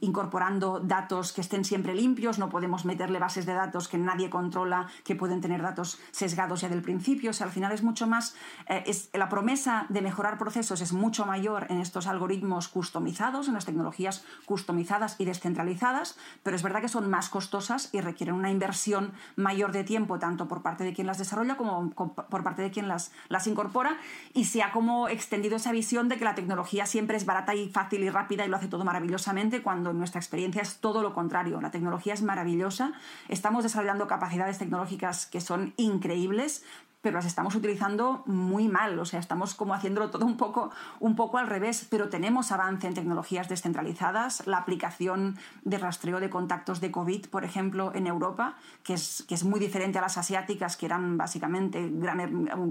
incorporando 0.00 0.81
datos 0.81 1.33
que 1.33 1.40
estén 1.40 1.64
siempre 1.64 1.94
limpios, 1.94 2.38
no 2.38 2.48
podemos 2.48 2.85
meterle 2.85 3.18
bases 3.18 3.46
de 3.46 3.54
datos 3.54 3.88
que 3.88 3.98
nadie 3.98 4.31
controla, 4.31 4.88
que 5.04 5.14
pueden 5.14 5.40
tener 5.40 5.62
datos 5.62 5.98
sesgados 6.11 6.62
ya 6.62 6.68
del 6.68 6.83
principio. 6.83 7.31
O 7.31 7.33
sea, 7.33 7.46
al 7.46 7.52
final 7.52 7.72
es 7.72 7.83
mucho 7.83 8.07
más, 8.07 8.35
eh, 8.66 8.83
es, 8.87 9.11
la 9.12 9.28
promesa 9.28 9.87
de 9.88 10.02
mejorar 10.02 10.38
procesos 10.38 10.81
es 10.81 10.92
mucho 10.92 11.24
mayor 11.26 11.66
en 11.70 11.81
estos 11.81 12.07
algoritmos 12.07 12.68
customizados, 12.68 13.48
en 13.48 13.54
las 13.54 13.64
tecnologías 13.64 14.24
customizadas 14.44 15.16
y 15.18 15.24
descentralizadas, 15.24 16.18
pero 16.42 16.57
es 16.57 16.62
verdad 16.62 16.81
que 16.81 16.88
son 16.88 17.09
más 17.09 17.28
costosas 17.28 17.90
y 17.92 18.00
requieren 18.00 18.35
una 18.35 18.50
inversión 18.50 19.12
mayor 19.37 19.72
de 19.72 19.85
tiempo, 19.85 20.18
tanto 20.18 20.48
por 20.48 20.62
parte 20.62 20.85
de 20.85 20.92
quien 20.92 21.07
las 21.07 21.18
desarrolla 21.18 21.57
como 21.57 21.90
por 22.14 22.42
parte 22.42 22.62
de 22.62 22.71
quien 22.71 22.88
las, 22.88 23.12
las 23.29 23.47
incorpora 23.47 23.97
y 24.35 24.44
se 24.44 24.62
ha 24.62 24.73
como 24.73 25.09
extendido 25.09 25.57
esa 25.57 25.73
visión 25.73 26.09
de 26.09 26.16
que 26.16 26.25
la 26.25 26.35
tecnología 26.35 26.87
siempre 26.87 27.16
es 27.16 27.27
barata 27.27 27.55
y 27.55 27.68
fácil 27.68 28.03
y 28.03 28.11
rápida 28.11 28.44
y 28.44 28.49
lo 28.49 28.57
hace 28.57 28.68
todo 28.68 28.85
maravillosamente 28.85 29.62
cuando 29.62 29.90
en 29.90 29.99
nuestra 29.99 30.21
experiencia 30.21 30.62
es 30.62 30.79
todo 30.79 31.03
lo 31.03 31.14
contrario. 31.14 31.61
La 31.61 31.71
tecnología 31.71 32.14
es 32.14 32.23
maravillosa, 32.23 32.92
estamos 33.29 33.64
desarrollando 33.64 34.07
capacidades 34.07 34.59
tecnológicas 34.59 35.27
que 35.27 35.40
son 35.40 35.75
increíbles, 35.77 36.64
pero 37.01 37.17
las 37.17 37.27
estamos 37.27 37.55
utilizando 37.55 38.23
muy 38.27 38.69
mal, 38.69 38.99
o 38.99 39.05
sea, 39.05 39.21
estamos 39.21 39.55
como 39.55 39.73
haciéndolo 39.73 40.11
todo 40.11 40.27
un 40.27 40.37
poco, 40.37 40.71
un 40.99 41.15
poco 41.15 41.39
al 41.39 41.47
revés, 41.47 41.87
pero 41.89 42.09
tenemos 42.09 42.51
avance 42.51 42.89
en 42.89 42.95
tecnologías 42.95 43.49
descentralizadas, 43.49 44.47
la 44.47 44.59
aplicación 44.59 45.37
de 45.63 45.79
rastreo 45.79 46.19
de 46.19 46.29
contactos 46.29 46.81
de 46.81 46.91
COVID, 46.91 47.27
por 47.27 47.45
ejemplo, 47.45 47.93
en 47.95 48.09
Europa, 48.09 48.57
que 48.83 48.95
es, 48.95 49.25
que 49.29 49.37
es 49.37 49.45
muy 49.45 49.61
diferente 49.61 49.99
a 49.99 50.03
las 50.03 50.19
asiáticas, 50.19 50.77
que 50.77 50.87
eran 50.87 51.17
básicamente 51.17 51.93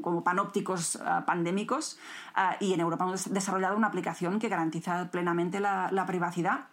como 0.01 0.23
panópticos 0.23 0.97
ah, 0.97 1.23
pandémicos, 1.25 1.97
ah, 2.35 2.57
y 2.59 2.73
en 2.73 2.81
Europa 2.81 3.05
hemos 3.05 3.33
desarrollado 3.33 3.77
una 3.77 3.87
aplicación 3.87 4.39
que 4.39 4.49
garantiza 4.49 5.09
plenamente 5.09 5.59
la 5.61 6.05
privacidad 6.05 6.65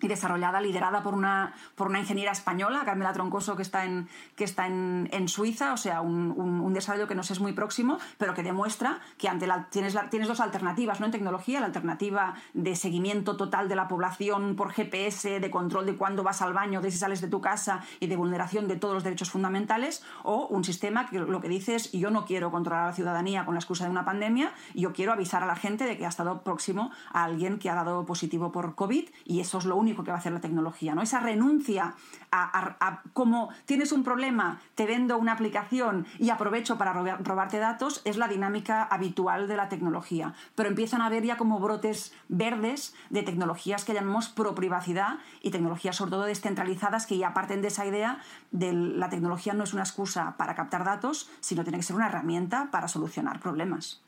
y 0.00 0.08
desarrollada, 0.08 0.60
liderada 0.60 1.02
por 1.02 1.14
una, 1.14 1.54
por 1.74 1.88
una 1.88 1.98
ingeniera 1.98 2.30
española, 2.30 2.82
Carmela 2.84 3.12
Troncoso, 3.12 3.56
que 3.56 3.62
está 3.62 3.84
en, 3.84 4.08
que 4.36 4.44
está 4.44 4.66
en, 4.66 5.08
en 5.12 5.28
Suiza, 5.28 5.72
o 5.72 5.76
sea, 5.76 6.00
un, 6.00 6.30
un, 6.30 6.72
desarrollo 6.72 7.08
que 7.08 7.16
nos 7.16 7.30
es 7.30 7.40
muy 7.40 7.52
próximo, 7.52 7.98
pero 8.18 8.34
que 8.34 8.42
demuestra 8.42 9.00
que 9.16 9.28
ante 9.28 9.46
la, 9.46 9.68
tienes, 9.70 9.94
la, 9.94 10.10
tienes 10.10 10.28
dos 10.28 10.38
alternativas 10.40 11.00
¿no? 11.00 11.06
en 11.06 11.12
tecnología, 11.12 11.58
la 11.58 11.66
alternativa 11.66 12.34
de 12.54 12.76
seguimiento 12.76 13.36
total 13.36 13.68
de 13.68 13.74
la 13.74 13.88
población 13.88 14.54
por 14.54 14.72
GPS, 14.72 15.40
de 15.40 15.50
control 15.50 15.86
de 15.86 15.96
cuándo 15.96 16.22
vas 16.22 16.42
al 16.42 16.52
baño, 16.52 16.80
de 16.80 16.90
si 16.92 16.98
sales 16.98 17.20
de 17.20 17.28
tu 17.28 17.40
casa 17.40 17.80
y 17.98 18.06
de 18.06 18.16
vulneración 18.16 18.68
de 18.68 18.76
todos 18.76 18.94
los 18.94 19.02
derechos 19.02 19.30
fundamentales, 19.30 20.04
o 20.22 20.46
un 20.46 20.62
sistema 20.62 21.06
que 21.06 21.18
lo 21.18 21.40
que 21.40 21.48
dice 21.48 21.74
es 21.74 21.90
yo 21.90 22.10
no 22.10 22.24
quiero 22.24 22.52
controlar 22.52 22.84
a 22.84 22.86
la 22.88 22.92
ciudadanía 22.92 23.44
con 23.44 23.54
la 23.54 23.60
excusa 23.60 23.84
de 23.84 23.90
una 23.90 24.04
pandemia, 24.04 24.52
yo 24.74 24.92
quiero 24.92 25.12
avisar 25.12 25.42
a 25.42 25.46
la 25.46 25.56
gente 25.56 25.84
de 25.84 25.96
que 25.96 26.06
ha 26.06 26.08
estado 26.08 26.42
próximo 26.42 26.92
a 27.12 27.24
alguien 27.24 27.58
que 27.58 27.70
ha 27.70 27.74
dado 27.74 28.06
positivo 28.06 28.52
por 28.52 28.76
COVID 28.76 29.08
y 29.24 29.40
eso 29.40 29.58
es 29.58 29.64
lo 29.64 29.77
único 29.78 30.04
que 30.04 30.10
va 30.10 30.16
a 30.16 30.20
hacer 30.20 30.32
la 30.32 30.40
tecnología, 30.40 30.94
¿no? 30.94 31.02
Esa 31.02 31.20
renuncia 31.20 31.94
a, 32.30 33.02
como 33.12 33.50
tienes 33.64 33.92
un 33.92 34.04
problema, 34.04 34.60
te 34.74 34.86
vendo 34.86 35.16
una 35.18 35.32
aplicación 35.32 36.06
y 36.18 36.30
aprovecho 36.30 36.76
para 36.76 36.92
robarte 36.92 37.58
datos, 37.58 38.02
es 38.04 38.16
la 38.16 38.28
dinámica 38.28 38.82
habitual 38.82 39.48
de 39.48 39.56
la 39.56 39.68
tecnología. 39.68 40.34
Pero 40.54 40.68
empiezan 40.68 41.00
a 41.00 41.06
haber 41.06 41.24
ya 41.24 41.36
como 41.36 41.58
brotes 41.58 42.12
verdes 42.28 42.94
de 43.10 43.22
tecnologías 43.22 43.84
que 43.84 43.94
llamamos 43.94 44.28
pro 44.28 44.54
privacidad 44.54 45.18
y 45.42 45.50
tecnologías 45.50 45.96
sobre 45.96 46.10
todo 46.10 46.24
descentralizadas 46.24 47.06
que 47.06 47.18
ya 47.18 47.34
parten 47.34 47.62
de 47.62 47.68
esa 47.68 47.86
idea 47.86 48.18
de 48.50 48.72
la 48.72 49.08
tecnología 49.08 49.54
no 49.54 49.64
es 49.64 49.72
una 49.72 49.82
excusa 49.82 50.34
para 50.36 50.54
captar 50.54 50.84
datos, 50.84 51.30
sino 51.40 51.62
tiene 51.62 51.78
que 51.78 51.84
ser 51.84 51.96
una 51.96 52.06
herramienta 52.06 52.68
para 52.70 52.88
solucionar 52.88 53.40
problemas. 53.40 54.02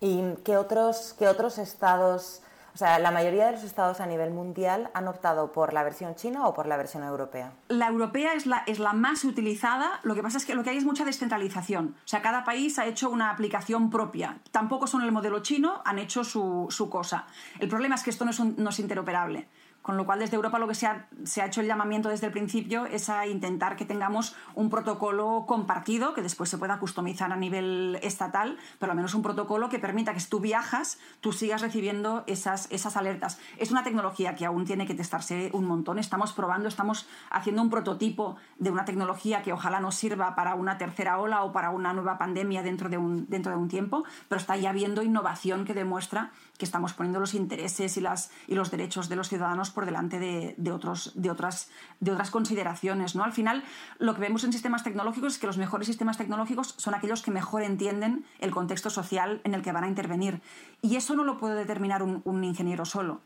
¿Y 0.00 0.22
qué 0.44 0.56
otros, 0.56 1.14
qué 1.18 1.28
otros 1.28 1.58
estados 1.58 2.42
o 2.74 2.78
sea, 2.78 2.98
la 2.98 3.10
mayoría 3.10 3.46
de 3.46 3.52
los 3.52 3.64
estados 3.64 4.00
a 4.00 4.06
nivel 4.06 4.30
mundial 4.30 4.90
han 4.94 5.08
optado 5.08 5.52
por 5.52 5.72
la 5.72 5.82
versión 5.82 6.14
china 6.14 6.46
o 6.46 6.54
por 6.54 6.66
la 6.66 6.76
versión 6.76 7.02
europea. 7.02 7.52
La 7.68 7.88
europea 7.88 8.34
es 8.34 8.46
la, 8.46 8.62
es 8.66 8.78
la 8.78 8.92
más 8.92 9.24
utilizada, 9.24 10.00
lo 10.02 10.14
que 10.14 10.22
pasa 10.22 10.38
es 10.38 10.46
que 10.46 10.54
lo 10.54 10.62
que 10.62 10.70
hay 10.70 10.76
es 10.76 10.84
mucha 10.84 11.04
descentralización. 11.04 11.96
O 12.04 12.08
sea, 12.08 12.22
cada 12.22 12.44
país 12.44 12.78
ha 12.78 12.86
hecho 12.86 13.10
una 13.10 13.30
aplicación 13.30 13.90
propia. 13.90 14.38
Tampoco 14.50 14.86
son 14.86 15.02
el 15.02 15.12
modelo 15.12 15.40
chino, 15.40 15.82
han 15.84 15.98
hecho 15.98 16.24
su, 16.24 16.66
su 16.70 16.88
cosa. 16.88 17.26
El 17.58 17.68
problema 17.68 17.94
es 17.94 18.02
que 18.02 18.10
esto 18.10 18.24
no 18.24 18.30
es, 18.30 18.40
no 18.40 18.70
es 18.70 18.78
interoperable. 18.78 19.48
Con 19.82 19.96
lo 19.96 20.04
cual, 20.04 20.18
desde 20.18 20.36
Europa 20.36 20.58
lo 20.58 20.68
que 20.68 20.74
se 20.74 20.86
ha, 20.86 21.06
se 21.24 21.40
ha, 21.40 21.46
hecho 21.46 21.62
el 21.62 21.66
llamamiento 21.66 22.10
desde 22.10 22.26
el 22.26 22.32
principio 22.32 22.84
es 22.84 23.08
a 23.08 23.26
intentar 23.26 23.76
que 23.76 23.86
tengamos 23.86 24.36
un 24.54 24.68
protocolo 24.68 25.44
compartido, 25.46 26.12
que 26.12 26.20
después 26.20 26.50
se 26.50 26.58
pueda 26.58 26.78
customizar 26.78 27.32
a 27.32 27.36
nivel 27.36 27.98
estatal, 28.02 28.58
pero 28.78 28.92
al 28.92 28.96
menos 28.96 29.14
un 29.14 29.22
protocolo 29.22 29.70
que 29.70 29.78
permita 29.78 30.12
que 30.12 30.20
si 30.20 30.28
tú 30.28 30.40
viajas, 30.40 30.98
tú 31.20 31.32
sigas 31.32 31.62
recibiendo 31.62 32.24
esas, 32.26 32.70
esas 32.70 32.96
alertas. 32.96 33.38
Es 33.56 33.70
una 33.70 33.82
tecnología 33.82 34.34
que 34.34 34.44
aún 34.44 34.66
tiene 34.66 34.86
que 34.86 34.94
testarse 34.94 35.50
un 35.54 35.64
montón. 35.64 35.98
Estamos 35.98 36.32
probando, 36.34 36.68
estamos 36.68 37.06
haciendo 37.30 37.62
un 37.62 37.70
prototipo 37.70 38.36
de 38.58 38.70
una 38.70 38.84
tecnología 38.84 39.42
que 39.42 39.52
ojalá 39.52 39.80
nos 39.80 39.94
sirva 39.94 40.34
para 40.34 40.54
una 40.56 40.76
tercera 40.76 41.18
ola 41.18 41.42
o 41.42 41.52
para 41.52 41.70
una 41.70 41.94
nueva 41.94 42.18
pandemia 42.18 42.62
dentro 42.62 42.90
de 42.90 42.98
un, 42.98 43.26
dentro 43.28 43.52
de 43.52 43.58
un 43.58 43.68
tiempo, 43.68 44.04
pero 44.28 44.40
está 44.40 44.56
ya 44.56 44.70
habiendo 44.70 45.02
innovación 45.02 45.64
que 45.64 45.72
demuestra 45.72 46.32
que 46.60 46.66
estamos 46.66 46.92
poniendo 46.92 47.18
los 47.18 47.32
intereses 47.32 47.96
y, 47.96 48.02
las, 48.02 48.30
y 48.46 48.54
los 48.54 48.70
derechos 48.70 49.08
de 49.08 49.16
los 49.16 49.30
ciudadanos 49.30 49.70
por 49.70 49.86
delante 49.86 50.18
de, 50.20 50.72
otros, 50.72 51.12
de, 51.14 51.30
otras, 51.30 51.70
de 52.00 52.12
otras 52.12 52.30
consideraciones. 52.30 53.16
¿no? 53.16 53.24
Al 53.24 53.32
final, 53.32 53.64
lo 53.98 54.14
que 54.14 54.20
vemos 54.20 54.44
en 54.44 54.52
sistemas 54.52 54.84
tecnológicos 54.84 55.32
es 55.32 55.38
que 55.38 55.46
los 55.46 55.56
mejores 55.56 55.86
sistemas 55.86 56.18
tecnológicos 56.18 56.74
son 56.76 56.94
aquellos 56.94 57.22
que 57.22 57.30
mejor 57.30 57.62
entienden 57.62 58.26
el 58.40 58.50
contexto 58.50 58.90
social 58.90 59.40
en 59.44 59.54
el 59.54 59.62
que 59.62 59.72
van 59.72 59.84
a 59.84 59.88
intervenir. 59.88 60.42
Y 60.82 60.96
eso 60.96 61.16
no 61.16 61.24
lo 61.24 61.38
puede 61.38 61.54
determinar 61.54 62.02
un, 62.02 62.44
ingeniero 62.44 62.84
solo. 62.84 63.22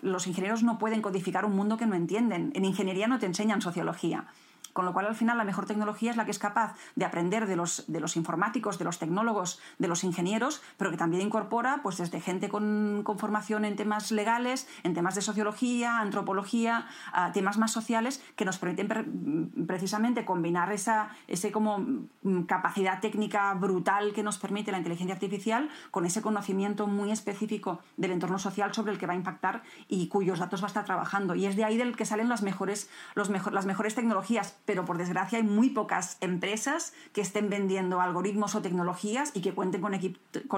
Los 0.00 0.26
ingenieros 0.26 0.62
no 0.62 0.78
pueden 0.78 1.02
codificar 1.02 1.44
un 1.44 1.54
mundo 1.54 1.76
que 1.76 1.86
no 1.86 1.94
entienden. 1.94 2.52
En 2.54 2.64
ingeniería 2.64 3.06
no 3.06 3.18
te 3.18 3.26
enseñan 3.26 3.60
sociología. 3.60 4.28
Con 4.78 4.84
lo 4.84 4.92
cual, 4.92 5.06
al 5.06 5.16
final, 5.16 5.36
la 5.36 5.42
mejor 5.42 5.66
tecnología 5.66 6.12
es 6.12 6.16
la 6.16 6.24
que 6.24 6.30
es 6.30 6.38
capaz 6.38 6.76
de 6.94 7.04
aprender 7.04 7.48
de 7.48 7.56
los, 7.56 7.82
de 7.88 7.98
los 7.98 8.16
informáticos, 8.16 8.78
de 8.78 8.84
los 8.84 9.00
tecnólogos, 9.00 9.58
de 9.80 9.88
los 9.88 10.04
ingenieros, 10.04 10.62
pero 10.76 10.92
que 10.92 10.96
también 10.96 11.20
incorpora 11.20 11.80
pues, 11.82 11.96
desde 11.96 12.20
gente 12.20 12.48
con, 12.48 13.02
formación 13.18 13.64
en 13.64 13.74
temas 13.74 14.12
legales, 14.12 14.68
en 14.84 14.94
temas 14.94 15.16
de 15.16 15.22
sociología, 15.22 15.98
antropología, 15.98 16.86
temas 17.34 17.58
más 17.58 17.72
sociales, 17.72 18.22
que 18.36 18.44
nos 18.44 18.58
permiten 18.58 19.50
precisamente 19.66 20.24
combinar 20.24 20.70
esa 20.70 21.08
ese 21.26 21.50
como 21.50 21.78
mm, 21.78 22.42
capacidad 22.42 23.00
técnica 23.00 23.52
brutal 23.54 24.12
que 24.12 24.22
nos 24.22 24.38
permite 24.38 24.70
la 24.70 24.78
inteligencia 24.78 25.14
artificial 25.14 25.70
con 25.90 26.06
ese 26.06 26.22
conocimiento 26.22 26.86
muy 26.86 27.10
específico 27.10 27.80
del 27.96 28.12
entorno 28.12 28.38
social 28.38 28.72
sobre 28.72 28.92
el 28.92 28.98
que 28.98 29.08
va 29.08 29.14
a 29.14 29.16
impactar 29.16 29.64
y 29.88 30.06
cuyos 30.06 30.38
datos 30.38 30.60
va 30.62 30.66
a 30.66 30.68
estar 30.68 30.84
trabajando. 30.84 31.34
Y 31.34 31.46
es 31.46 31.56
de 31.56 31.64
ahí 31.64 31.76
del 31.76 31.96
que 31.96 32.04
salen 32.04 32.28
las 32.28 32.42
mejores, 32.42 32.88
los 33.16 33.28
mejor, 33.28 33.52
las 33.52 33.66
mejores 33.66 33.96
tecnologías 33.96 34.56
pero 34.68 34.84
por 34.84 34.98
desgracia 34.98 35.38
hay 35.38 35.44
muy 35.44 35.70
pocas 35.70 36.18
empresas 36.20 36.92
que 37.14 37.22
estén 37.22 37.48
vendiendo 37.48 38.02
algoritmos 38.02 38.54
o 38.54 38.60
tecnologías 38.60 39.30
y 39.32 39.40
que 39.40 39.54
cuenten 39.54 39.80
con, 39.80 39.94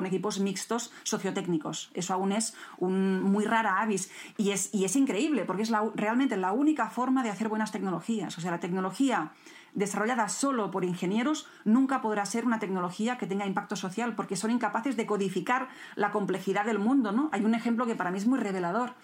equipos 0.05 0.41
mixtos 0.41 0.93
sociotécnicos. 1.05 1.93
Eso 1.95 2.15
aún 2.15 2.33
es 2.33 2.57
un 2.79 3.23
muy 3.23 3.45
rara 3.45 3.81
avis 3.81 4.11
y 4.37 4.51
es, 4.51 4.97
increíble 4.97 5.45
porque 5.45 5.63
es 5.63 5.71
realmente 5.95 6.37
la 6.37 6.51
única 6.51 6.91
forma 6.91 7.23
de 7.23 7.31
hacer 7.31 7.49
buenas 7.49 7.71
tecnologías. 7.71 8.37
O 8.37 8.41
sea, 8.41 8.51
la 8.51 8.59
tecnología 8.59 9.31
desarrollada 9.75 10.29
solo 10.29 10.73
por 10.73 10.85
ingenieros 10.85 11.47
nunca 11.65 12.01
podrá 12.01 12.27
ser 12.27 12.45
una 12.45 12.59
tecnología 12.59 13.17
que 13.17 13.29
tenga 13.29 13.47
impacto 13.47 13.77
social 13.77 14.17
porque 14.17 14.35
son 14.35 14.51
incapaces 14.51 14.97
de 14.97 15.07
codificar 15.07 15.69
la 15.95 16.11
complejidad 16.11 16.65
del 16.65 16.81
mundo. 16.81 17.13
¿no? 17.13 17.29
Hay 17.31 17.45
un 17.45 17.55
ejemplo 17.55 17.87
que 17.87 17.95
para 17.95 18.11
mí 18.11 18.19
es 18.19 18.27
muy 18.27 18.41
revelador 18.41 18.95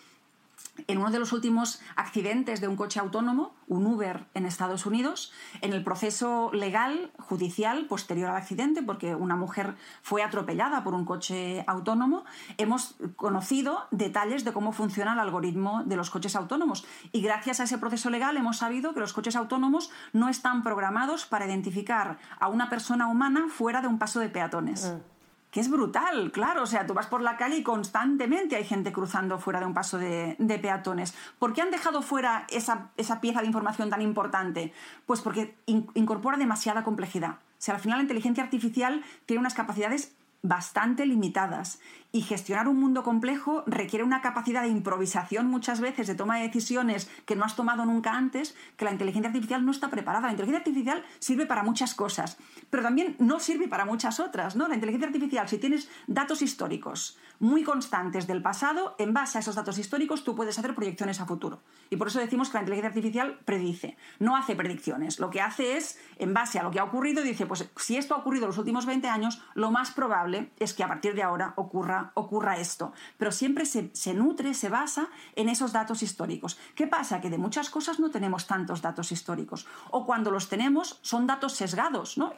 en 0.87 0.99
uno 0.99 1.11
de 1.11 1.19
los 1.19 1.33
últimos 1.33 1.81
accidentes 1.97 2.61
de 2.61 2.69
un 2.69 2.77
coche 2.77 3.01
autónomo, 3.01 3.55
un 3.69 3.87
Uber 3.87 4.27
en 4.35 4.47
Estados 4.47 4.87
Unidos, 4.87 5.33
en 5.61 5.73
el 5.73 5.83
proceso 5.83 6.51
legal, 6.53 7.11
judicial, 7.19 7.87
posterior 7.87 8.31
al 8.31 8.37
accidente, 8.37 8.83
porque 8.83 9.15
una 9.15 9.37
mujer 9.37 9.77
fue 10.03 10.23
atropellada 10.23 10.85
por 10.85 10.95
un 10.95 11.05
coche 11.05 11.65
autónomo, 11.67 12.25
hemos 12.59 12.97
conocido 13.17 13.87
detalles 13.91 14.45
de 14.45 14.53
cómo 14.53 14.73
funciona 14.73 15.15
el 15.15 15.21
algoritmo 15.21 15.83
de 15.85 15.97
los 15.97 16.11
coches 16.11 16.37
autónomos. 16.37 16.85
Y 17.12 17.21
gracias 17.21 17.61
a 17.61 17.65
ese 17.65 17.79
proceso 17.79 18.11
legal 18.11 18.37
hemos 18.37 18.59
sabido 18.59 18.95
que 18.95 19.01
los 19.01 19.12
coches 19.12 19.37
autónomos 19.37 19.91
no 20.12 20.29
están 20.29 20.62
programados 20.62 21.27
para 21.27 21.47
identificar 21.47 22.19
a 22.39 22.49
una 22.49 22.69
persona 22.69 23.09
humana 23.09 23.47
fuera 23.49 23.81
de 23.81 23.89
un 23.89 23.99
paso 23.99 24.21
de 24.21 24.29
peatones. 24.29 24.93
Mm 24.93 25.15
que 25.50 25.61
es 25.61 25.70
brutal, 25.70 26.32
claro. 26.32 26.62
O 26.62 26.66
sea, 26.66 26.87
tú 26.87 26.94
vas 26.94 27.06
por 27.06 27.22
la 27.22 27.37
calle 27.37 27.56
y 27.56 27.62
constantemente 27.62 28.56
hay 28.56 28.64
gente 28.64 28.92
cruzando 28.92 29.38
fuera 29.38 29.61
de 29.61 29.66
un 29.66 29.74
paso 29.74 29.98
de, 29.98 30.37
peatones. 30.61 31.14
¿Por 31.38 31.52
qué 31.52 31.62
han 31.62 31.70
dejado 31.70 32.02
fuera 32.02 32.46
esa, 32.50 32.90
esa, 32.96 33.20
pieza 33.20 33.40
de 33.40 33.46
información 33.46 33.90
tan 33.90 34.02
importante? 34.02 34.72
Pues 35.06 35.20
porque 35.20 35.56
incorpora 35.66 36.37
demasiada 36.37 36.85
complejidad. 36.85 37.30
O 37.30 37.59
sea, 37.59 37.74
al 37.74 37.80
final 37.80 37.98
la 37.98 38.02
inteligencia 38.02 38.44
artificial 38.44 39.02
tiene 39.24 39.40
unas 39.40 39.54
capacidades 39.54 40.14
bastante 40.42 41.06
limitadas 41.06 41.80
y 42.16 42.22
gestionar 42.22 42.66
un 42.66 42.81
mundo 42.81 43.02
complejo 43.02 43.62
requiere 43.66 44.02
una 44.02 44.22
capacidad 44.22 44.62
de 44.62 44.68
improvisación 44.68 45.48
muchas 45.48 45.83
veces, 45.83 46.07
de 46.07 46.14
toma 46.14 46.38
de 46.38 46.46
decisiones 46.46 47.11
que 47.26 47.37
no 47.37 47.44
has 47.44 47.57
tomado 47.57 47.85
nunca 47.85 48.12
antes, 48.12 48.57
que 48.79 48.87
la 48.87 48.92
inteligencia 48.92 49.29
artificial 49.29 49.66
no 49.66 49.70
está 49.70 49.90
preparada. 49.90 50.29
La 50.29 50.33
inteligencia 50.33 50.61
artificial 50.61 51.05
sirve 51.18 51.44
para 51.44 51.62
muchas 51.62 51.94
cosas, 51.94 52.38
pero 52.70 52.83
también 52.83 53.16
no 53.18 53.38
sirve 53.38 53.68
para 53.68 53.85
muchas 53.85 54.18
otras. 54.18 54.57
¿no? 54.57 54.66
La 54.66 54.76
inteligencia 54.76 55.09
artificial, 55.09 55.46
si 55.46 55.59
tienes 55.59 55.90
datos 56.07 56.40
históricos 56.40 57.18
muy 57.38 57.62
constantes 57.64 58.26
del 58.26 58.40
pasado, 58.40 58.94
en 58.98 59.12
base 59.12 59.37
a 59.37 59.42
esos 59.42 59.55
datos 59.55 59.76
históricos 59.76 60.24
tú 60.24 60.35
puedes 60.35 60.59
hacer 60.59 60.74
proyecciones 60.74 61.20
a 61.20 61.26
futuro. 61.26 61.61
Y 61.90 61.96
por 61.96 62.09
eso 62.09 62.18
decimos 62.18 62.48
que 62.48 62.55
la 62.55 62.61
inteligencia 62.61 62.88
artificial 62.88 63.40
predice, 63.44 63.98
no 64.20 64.37
hace 64.37 64.57
predicciones. 64.57 65.18
Lo 65.18 65.29
que 65.29 65.42
hace 65.42 65.76
es, 65.76 65.98
en 66.18 66.33
base 66.33 66.59
a 66.59 66.62
lo 66.62 66.70
que 66.70 66.81
ha 66.81 66.85
ocurrido, 66.85 67.22
dice, 67.22 67.44
pues 67.44 67.68
si 67.76 67.98
esto 67.98 68.14
ha 68.14 68.18
ocurrido 68.18 68.44
en 68.44 68.48
los 68.48 68.59
últimos 68.59 68.87
20 68.87 69.07
años, 69.09 69.42
lo 69.52 69.70
más 69.70 69.90
probable 69.90 70.50
es 70.59 70.72
que 70.72 70.83
a 70.83 70.88
partir 70.88 71.14
de 71.14 71.22
ahora 71.22 71.52
ocurra, 71.57 72.06
ocurra 72.14 72.59
esto. 72.59 72.92
Pero 73.19 73.33
siempre 73.33 73.66
se, 73.66 74.14
nutre, 74.14 74.55
se 74.55 74.69
basa 74.69 75.09
en 75.35 75.49
esos 75.49 75.73
datos 75.73 76.03
históricos. 76.03 76.59
¿Qué 76.75 76.87
pasa? 76.87 77.21
Que 77.21 77.31
de 77.31 77.38
muchas 77.38 77.71
cosas 77.71 78.01
no 78.01 78.11
tenemos 78.11 78.47
tantos 78.47 78.83
datos 78.83 79.12
históricos. 79.12 79.66
O 79.90 80.07
cuando 80.07 80.31
los 80.31 80.49
tenemos 80.49 80.99
son 81.03 81.27
datos 81.27 81.55
sesgados. 81.55 82.19
¿no? 82.19 82.33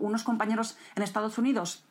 unos 0.00 0.22
compañeros 0.22 0.76
en 0.94 1.02
Estados 1.02 1.38
Unidos 1.38 1.84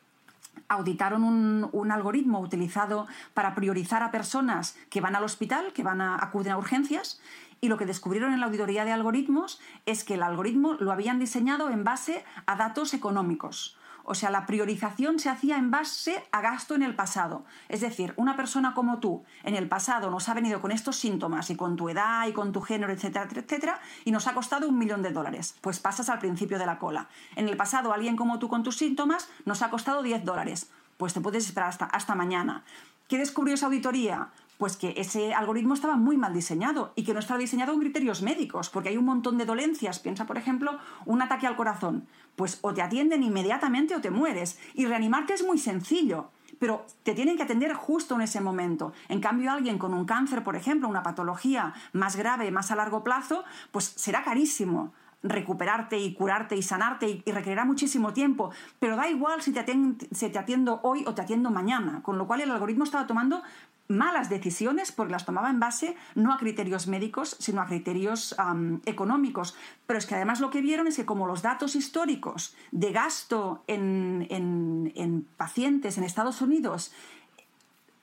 auditaron 0.68 1.24
un, 1.24 1.92
algoritmo 1.92 2.40
utilizado 2.40 3.06
para 3.32 3.54
priorizar 3.54 4.02
a 4.02 4.10
personas 4.10 4.76
que 4.90 5.00
van 5.00 5.16
al 5.16 5.24
hospital, 5.24 5.72
que 5.72 5.82
van 5.82 6.00
a 6.00 6.16
acudir 6.16 6.50
a 6.52 6.58
urgencias, 6.58 7.20
y 7.60 7.68
lo 7.68 7.76
que 7.76 7.86
descubrieron 7.86 8.32
en 8.32 8.40
la 8.40 8.46
auditoría 8.46 8.84
de 8.84 8.92
algoritmos 8.92 9.60
es 9.86 10.04
que 10.04 10.14
el 10.14 10.22
algoritmo 10.22 10.74
lo 10.74 10.92
habían 10.92 11.18
diseñado 11.18 11.70
en 11.70 11.84
base 11.84 12.24
a 12.46 12.56
datos 12.56 12.94
económicos. 12.94 13.77
O 14.10 14.14
sea, 14.14 14.30
la 14.30 14.46
priorización 14.46 15.18
se 15.18 15.28
hacía 15.28 15.58
en 15.58 15.70
base 15.70 16.24
a 16.32 16.40
gasto 16.40 16.74
en 16.74 16.82
el 16.82 16.94
pasado. 16.94 17.44
Es 17.68 17.82
decir, 17.82 18.14
una 18.16 18.36
persona 18.36 18.72
como 18.72 19.00
tú 19.00 19.22
en 19.42 19.54
el 19.54 19.68
pasado 19.68 20.10
nos 20.10 20.30
ha 20.30 20.34
venido 20.34 20.62
con 20.62 20.72
estos 20.72 20.96
síntomas 20.96 21.50
y 21.50 21.56
con 21.56 21.76
tu 21.76 21.90
edad 21.90 22.26
y 22.26 22.32
con 22.32 22.50
tu 22.50 22.62
género, 22.62 22.90
etcétera, 22.90 23.28
etcétera, 23.30 23.80
y 24.06 24.10
nos 24.10 24.26
ha 24.26 24.32
costado 24.32 24.66
un 24.66 24.78
millón 24.78 25.02
de 25.02 25.12
dólares. 25.12 25.56
Pues 25.60 25.78
pasas 25.78 26.08
al 26.08 26.20
principio 26.20 26.58
de 26.58 26.64
la 26.64 26.78
cola. 26.78 27.08
En 27.36 27.50
el 27.50 27.58
pasado, 27.58 27.92
alguien 27.92 28.16
como 28.16 28.38
tú 28.38 28.48
con 28.48 28.62
tus 28.62 28.78
síntomas 28.78 29.28
nos 29.44 29.60
ha 29.60 29.68
costado 29.68 30.02
10 30.02 30.24
dólares. 30.24 30.70
Pues 30.96 31.12
te 31.12 31.20
puedes 31.20 31.44
esperar 31.44 31.76
hasta, 31.92 32.14
mañana. 32.14 32.64
¿Qué 33.08 33.18
descubrió 33.18 33.56
esa 33.56 33.66
auditoría? 33.66 34.28
Pues 34.58 34.76
que 34.76 34.94
ese 34.96 35.32
algoritmo 35.32 35.74
estaba 35.74 35.96
muy 35.96 36.16
mal 36.16 36.34
diseñado 36.34 36.92
y 36.96 37.04
que 37.04 37.14
no 37.14 37.20
estaba 37.20 37.38
diseñado 37.38 37.72
con 37.72 37.80
criterios 37.80 38.22
médicos, 38.22 38.68
porque 38.68 38.90
hay 38.90 38.96
un 38.96 39.04
montón 39.06 39.38
de 39.38 39.46
dolencias. 39.46 40.00
Piensa, 40.00 40.26
por 40.26 40.36
ejemplo, 40.36 40.78
un 41.06 41.22
ataque 41.22 41.46
al 41.46 41.56
corazón. 41.56 42.06
Pues 42.36 42.58
o 42.62 42.74
te 42.74 42.82
atienden 42.82 43.22
inmediatamente 43.22 43.94
o 43.94 44.00
te 44.00 44.10
mueres. 44.10 44.58
Y 44.74 44.86
reanimarte 44.86 45.32
es 45.34 45.46
muy 45.46 45.58
sencillo 45.58 46.30
pero 46.58 46.84
te 47.04 47.14
tienen 47.14 47.36
que 47.36 47.44
atender 47.44 47.72
justo 47.74 48.16
en 48.16 48.22
ese 48.22 48.40
momento. 48.40 48.92
En 49.08 49.20
cambio, 49.20 49.52
alguien 49.52 49.78
con 49.78 49.94
un 49.94 50.04
cáncer, 50.04 50.42
por 50.42 50.56
ejemplo, 50.56 50.88
una 50.88 51.04
patología 51.04 51.72
más 51.92 52.16
grave, 52.16 52.50
más 52.50 52.72
a 52.72 52.74
largo 52.76 53.04
plazo, 53.04 53.44
pues 53.70 53.84
será 53.84 54.24
carísimo 54.24 54.92
recuperarte 55.22 55.98
y 55.98 56.14
curarte 56.14 56.56
y 56.56 56.62
sanarte 56.62 57.22
y, 57.24 57.32
requerirá 57.32 57.64
muchísimo 57.64 58.12
tiempo, 58.12 58.50
pero 58.78 58.96
da 58.96 59.08
igual 59.08 59.42
si 59.42 59.52
te, 59.52 59.64
te 59.64 60.38
atiendo 60.38 60.80
hoy 60.82 61.04
o 61.06 61.14
te 61.14 61.22
atiendo 61.22 61.50
mañana, 61.50 62.02
con 62.02 62.18
lo 62.18 62.26
cual 62.26 62.40
el 62.40 62.50
algoritmo 62.50 62.84
estaba 62.84 63.06
tomando 63.06 63.42
malas 63.88 64.28
decisiones 64.28 64.92
porque 64.92 65.12
las 65.12 65.24
tomaba 65.24 65.50
en 65.50 65.60
base 65.60 65.96
no 66.14 66.32
a 66.32 66.38
criterios 66.38 66.86
médicos, 66.86 67.36
sino 67.40 67.60
a 67.60 67.66
criterios 67.66 68.36
económicos. 68.84 69.56
Pero 69.86 69.98
es 69.98 70.06
que 70.06 70.14
además 70.14 70.40
lo 70.40 70.50
que 70.50 70.60
vieron 70.60 70.86
es 70.86 70.96
que 70.96 71.06
como 71.06 71.26
los 71.26 71.42
datos 71.42 71.74
históricos 71.74 72.54
de 72.70 72.92
gasto 72.92 73.64
en, 73.66 74.26
en 74.30 75.26
pacientes 75.36 75.98
en 75.98 76.04
Estados 76.04 76.40
Unidos 76.42 76.92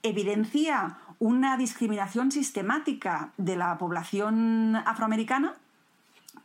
evidencia 0.04 0.98
una 1.20 1.58
discriminación 1.58 2.32
sistemática 2.32 3.32
de 3.38 3.56
la 3.56 3.78
población 3.78 4.76
afroamericana, 4.76 5.56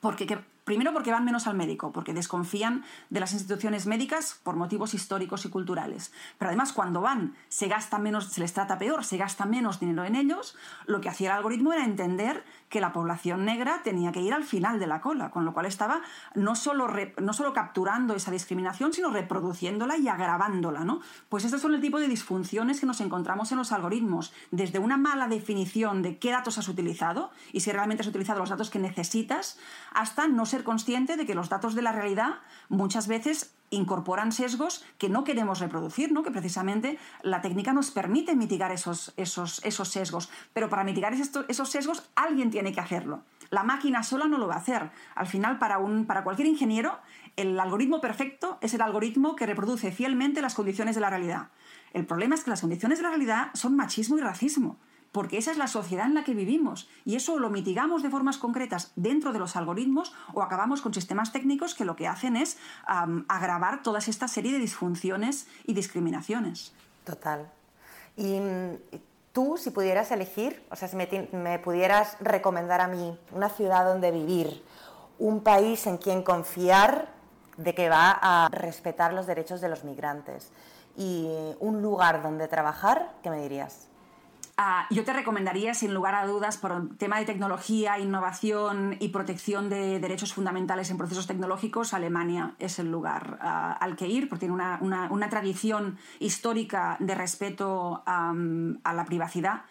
porque 0.00 0.26
Primero 0.70 0.92
porque 0.92 1.10
van 1.10 1.24
menos 1.24 1.48
al 1.48 1.56
médico, 1.56 1.90
porque 1.90 2.14
desconfían 2.14 2.84
de 3.08 3.18
las 3.18 3.32
instituciones 3.32 3.86
médicas 3.86 4.38
por 4.44 4.54
motivos 4.54 4.94
históricos 4.94 5.44
y 5.44 5.48
culturales. 5.48 6.12
Pero 6.38 6.50
además 6.50 6.72
cuando 6.72 7.00
van 7.00 7.34
se 7.48 7.66
gasta 7.66 7.98
menos, 7.98 8.26
se 8.26 8.40
les 8.40 8.52
trata 8.52 8.78
peor, 8.78 9.02
se 9.02 9.16
gasta 9.16 9.46
menos 9.46 9.80
dinero 9.80 10.04
en 10.04 10.14
ellos, 10.14 10.56
lo 10.86 11.00
que 11.00 11.08
hacía 11.08 11.30
el 11.30 11.38
algoritmo 11.38 11.72
era 11.72 11.84
entender 11.84 12.44
que 12.70 12.80
la 12.80 12.92
población 12.92 13.44
negra 13.44 13.82
tenía 13.82 14.12
que 14.12 14.22
ir 14.22 14.32
al 14.32 14.44
final 14.44 14.78
de 14.78 14.86
la 14.86 15.00
cola, 15.00 15.30
con 15.30 15.44
lo 15.44 15.52
cual 15.52 15.66
estaba 15.66 16.00
no 16.34 16.54
solo, 16.54 16.88
no 17.20 17.32
solo 17.32 17.52
capturando 17.52 18.14
esa 18.14 18.30
discriminación, 18.30 18.92
sino 18.92 19.10
reproduciéndola 19.10 19.98
y 19.98 20.08
agravándola. 20.08 20.84
¿no? 20.84 21.00
Pues 21.28 21.44
estos 21.44 21.60
son 21.60 21.74
el 21.74 21.80
tipo 21.80 21.98
de 21.98 22.08
disfunciones 22.08 22.80
que 22.80 22.86
nos 22.86 23.00
encontramos 23.00 23.50
en 23.50 23.58
los 23.58 23.72
algoritmos, 23.72 24.32
desde 24.52 24.78
una 24.78 24.96
mala 24.96 25.26
definición 25.26 26.00
de 26.00 26.18
qué 26.18 26.30
datos 26.30 26.58
has 26.58 26.68
utilizado 26.68 27.32
y 27.52 27.60
si 27.60 27.72
realmente 27.72 28.02
has 28.02 28.08
utilizado 28.08 28.38
los 28.38 28.50
datos 28.50 28.70
que 28.70 28.78
necesitas, 28.78 29.58
hasta 29.92 30.28
no 30.28 30.46
ser 30.46 30.62
consciente 30.62 31.16
de 31.16 31.26
que 31.26 31.34
los 31.34 31.48
datos 31.48 31.74
de 31.74 31.82
la 31.82 31.92
realidad 31.92 32.38
muchas 32.68 33.08
veces 33.08 33.52
incorporan 33.70 34.32
sesgos 34.32 34.84
que 34.98 35.08
no 35.08 35.24
queremos 35.24 35.60
reproducir, 35.60 36.12
¿no? 36.12 36.22
que 36.22 36.30
precisamente 36.30 36.98
la 37.22 37.40
técnica 37.40 37.72
nos 37.72 37.90
permite 37.90 38.34
mitigar 38.34 38.72
esos, 38.72 39.12
esos, 39.16 39.64
esos 39.64 39.88
sesgos. 39.88 40.30
Pero 40.52 40.68
para 40.68 40.84
mitigar 40.84 41.14
esos 41.14 41.70
sesgos 41.70 42.08
alguien 42.14 42.50
tiene 42.50 42.72
que 42.72 42.80
hacerlo. 42.80 43.22
La 43.50 43.62
máquina 43.62 44.02
sola 44.02 44.26
no 44.26 44.38
lo 44.38 44.46
va 44.46 44.54
a 44.54 44.58
hacer. 44.58 44.90
Al 45.14 45.26
final, 45.26 45.58
para, 45.58 45.78
un, 45.78 46.06
para 46.06 46.22
cualquier 46.22 46.46
ingeniero, 46.46 46.98
el 47.36 47.58
algoritmo 47.58 48.00
perfecto 48.00 48.58
es 48.60 48.74
el 48.74 48.82
algoritmo 48.82 49.34
que 49.34 49.46
reproduce 49.46 49.90
fielmente 49.90 50.42
las 50.42 50.54
condiciones 50.54 50.94
de 50.94 51.00
la 51.00 51.10
realidad. 51.10 51.48
El 51.92 52.06
problema 52.06 52.34
es 52.36 52.44
que 52.44 52.50
las 52.50 52.60
condiciones 52.60 52.98
de 52.98 53.02
la 53.02 53.10
realidad 53.10 53.50
son 53.54 53.74
machismo 53.74 54.18
y 54.18 54.20
racismo 54.20 54.78
porque 55.12 55.38
esa 55.38 55.50
es 55.50 55.58
la 55.58 55.66
sociedad 55.66 56.06
en 56.06 56.14
la 56.14 56.24
que 56.24 56.34
vivimos 56.34 56.88
y 57.04 57.16
eso 57.16 57.38
lo 57.38 57.50
mitigamos 57.50 58.02
de 58.02 58.10
formas 58.10 58.38
concretas 58.38 58.92
dentro 58.96 59.32
de 59.32 59.38
los 59.38 59.56
algoritmos 59.56 60.12
o 60.34 60.42
acabamos 60.42 60.82
con 60.82 60.94
sistemas 60.94 61.32
técnicos 61.32 61.74
que 61.74 61.84
lo 61.84 61.96
que 61.96 62.06
hacen 62.06 62.36
es 62.36 62.58
agravar 62.86 63.82
toda 63.82 63.98
esta 63.98 64.28
serie 64.28 64.52
de 64.52 64.58
disfunciones 64.58 65.46
y 65.66 65.74
discriminaciones. 65.74 66.72
Total. 67.04 67.50
Y 68.16 68.40
mm, 68.40 68.76
tú, 69.32 69.56
si 69.56 69.70
pudieras 69.70 70.10
elegir, 70.10 70.62
o 70.70 70.76
sea, 70.76 70.88
si 70.88 70.96
me 70.96 71.58
pudieras 71.58 72.16
recomendar 72.20 72.80
a 72.80 72.88
mí 72.88 73.18
una 73.32 73.48
ciudad 73.48 73.84
donde 73.84 74.10
vivir, 74.10 74.62
un 75.18 75.42
país 75.42 75.86
en 75.86 75.98
quien 75.98 76.22
confiar 76.22 77.08
de 77.56 77.74
que 77.74 77.88
va 77.88 78.18
a 78.22 78.48
respetar 78.48 79.12
los 79.12 79.26
derechos 79.26 79.60
de 79.60 79.68
los 79.68 79.84
migrantes 79.84 80.50
y 80.96 81.28
un 81.60 81.82
lugar 81.82 82.22
donde 82.22 82.48
trabajar, 82.48 83.12
¿qué 83.22 83.30
me 83.30 83.42
dirías? 83.42 83.89
Ah, 84.62 84.86
yo 84.90 85.04
te 85.04 85.14
recomendaría, 85.14 85.72
sin 85.72 85.94
lugar 85.94 86.14
a 86.14 86.26
dudas, 86.26 86.58
por 86.58 86.72
el 86.72 86.94
tema 86.98 87.18
de 87.18 87.24
tecnología, 87.24 87.98
innovación 87.98 88.94
y 89.00 89.08
protección 89.08 89.70
de 89.70 89.98
derechos 90.00 90.34
fundamentales 90.34 90.90
en 90.90 90.98
procesos 90.98 91.26
tecnológicos, 91.26 91.94
Alemania 91.94 92.56
es 92.58 92.78
el 92.78 92.90
lugar 92.90 93.38
ah, 93.40 93.72
al 93.80 93.96
que 93.96 94.06
ir, 94.06 94.28
porque 94.28 94.46
tiene 94.46 94.62
una, 94.82 95.28
tradición 95.30 95.96
histórica 96.18 96.98
de 97.00 97.14
respeto 97.14 98.02
a 98.04 98.34
la 98.92 99.04
privacidad 99.06 99.62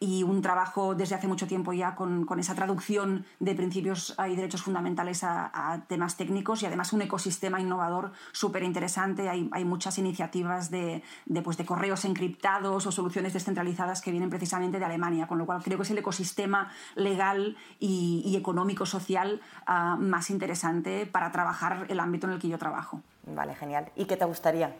y 0.00 0.22
un 0.22 0.42
trabajo 0.42 0.94
desde 0.94 1.14
hace 1.14 1.28
mucho 1.28 1.46
tiempo 1.46 1.72
ya 1.72 1.94
con, 1.94 2.26
esa 2.38 2.54
traducción 2.54 3.24
de 3.40 3.54
principios 3.54 4.14
y 4.28 4.36
derechos 4.36 4.62
fundamentales 4.62 5.22
a, 5.24 5.84
temas 5.88 6.16
técnicos 6.16 6.62
y 6.62 6.66
además 6.66 6.92
un 6.92 7.02
ecosistema 7.02 7.60
innovador 7.60 8.12
súper 8.32 8.62
interesante. 8.62 9.28
Hay, 9.28 9.64
muchas 9.64 9.98
iniciativas 9.98 10.70
de, 10.70 11.02
pues, 11.42 11.56
de, 11.56 11.64
correos 11.64 12.04
encriptados 12.04 12.86
o 12.86 12.92
soluciones 12.92 13.32
descentralizadas 13.32 14.02
que 14.02 14.10
vienen 14.10 14.30
precisamente 14.30 14.78
de 14.78 14.84
Alemania, 14.84 15.26
con 15.26 15.38
lo 15.38 15.46
cual 15.46 15.62
creo 15.62 15.78
que 15.78 15.84
es 15.84 15.90
el 15.90 15.98
ecosistema 15.98 16.70
legal 16.96 17.56
y, 17.80 18.34
económico-social 18.36 19.40
ah, 19.66 19.96
más 19.98 20.28
interesante 20.30 21.06
para 21.06 21.30
trabajar 21.32 21.86
el 21.88 22.00
ámbito 22.00 22.26
en 22.26 22.34
el 22.34 22.38
que 22.38 22.48
yo 22.48 22.58
trabajo. 22.58 23.00
Vale, 23.26 23.54
genial. 23.54 23.90
¿Y 23.96 24.04
qué 24.04 24.16
te 24.16 24.24
gustaría? 24.24 24.74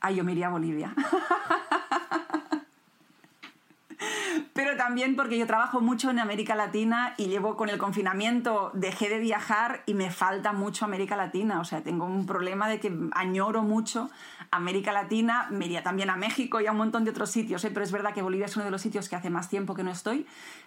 Ah, 0.00 0.10
yo 0.10 0.24
me 0.24 0.32
iría 0.32 0.48
a 0.48 0.50
Bolivia. 0.50 0.94
pero 4.62 4.76
también 4.76 5.16
porque 5.16 5.38
yo 5.38 5.46
trabajo 5.46 5.80
mucho 5.80 6.10
en 6.10 6.18
América 6.18 6.54
Latina 6.54 7.14
y 7.16 7.28
llevo 7.28 7.56
con 7.56 7.70
el 7.70 7.78
confinamiento, 7.78 8.70
dejé 8.74 9.08
de 9.08 9.18
viajar 9.18 9.82
y 9.86 9.94
me 9.94 10.10
falta 10.10 10.52
mucho 10.52 10.84
América 10.84 11.16
Latina. 11.16 11.60
O 11.60 11.64
sea, 11.64 11.82
tengo 11.82 12.04
un 12.04 12.26
problema 12.26 12.68
de 12.68 12.78
que 12.78 12.94
añoro 13.12 13.62
mucho 13.62 14.10
América 14.50 14.92
Latina, 14.92 15.48
me 15.50 15.64
iría 15.64 15.82
también 15.82 16.10
a 16.10 16.16
México 16.16 16.60
y 16.60 16.66
a 16.66 16.72
un 16.72 16.76
montón 16.76 17.04
de 17.04 17.10
otros 17.10 17.30
sitios, 17.30 17.64
¿eh? 17.64 17.70
pero 17.70 17.84
es 17.84 17.90
verdad 17.90 18.12
que 18.12 18.20
Bolivia 18.20 18.44
es 18.44 18.56
uno 18.56 18.66
de 18.66 18.70
los 18.70 18.82
sitios 18.82 19.08
que 19.08 19.16
hace 19.16 19.30
más 19.30 19.48
tiempo 19.48 19.74
que 19.74 19.82
no 19.82 19.92
estoy, 19.92 20.26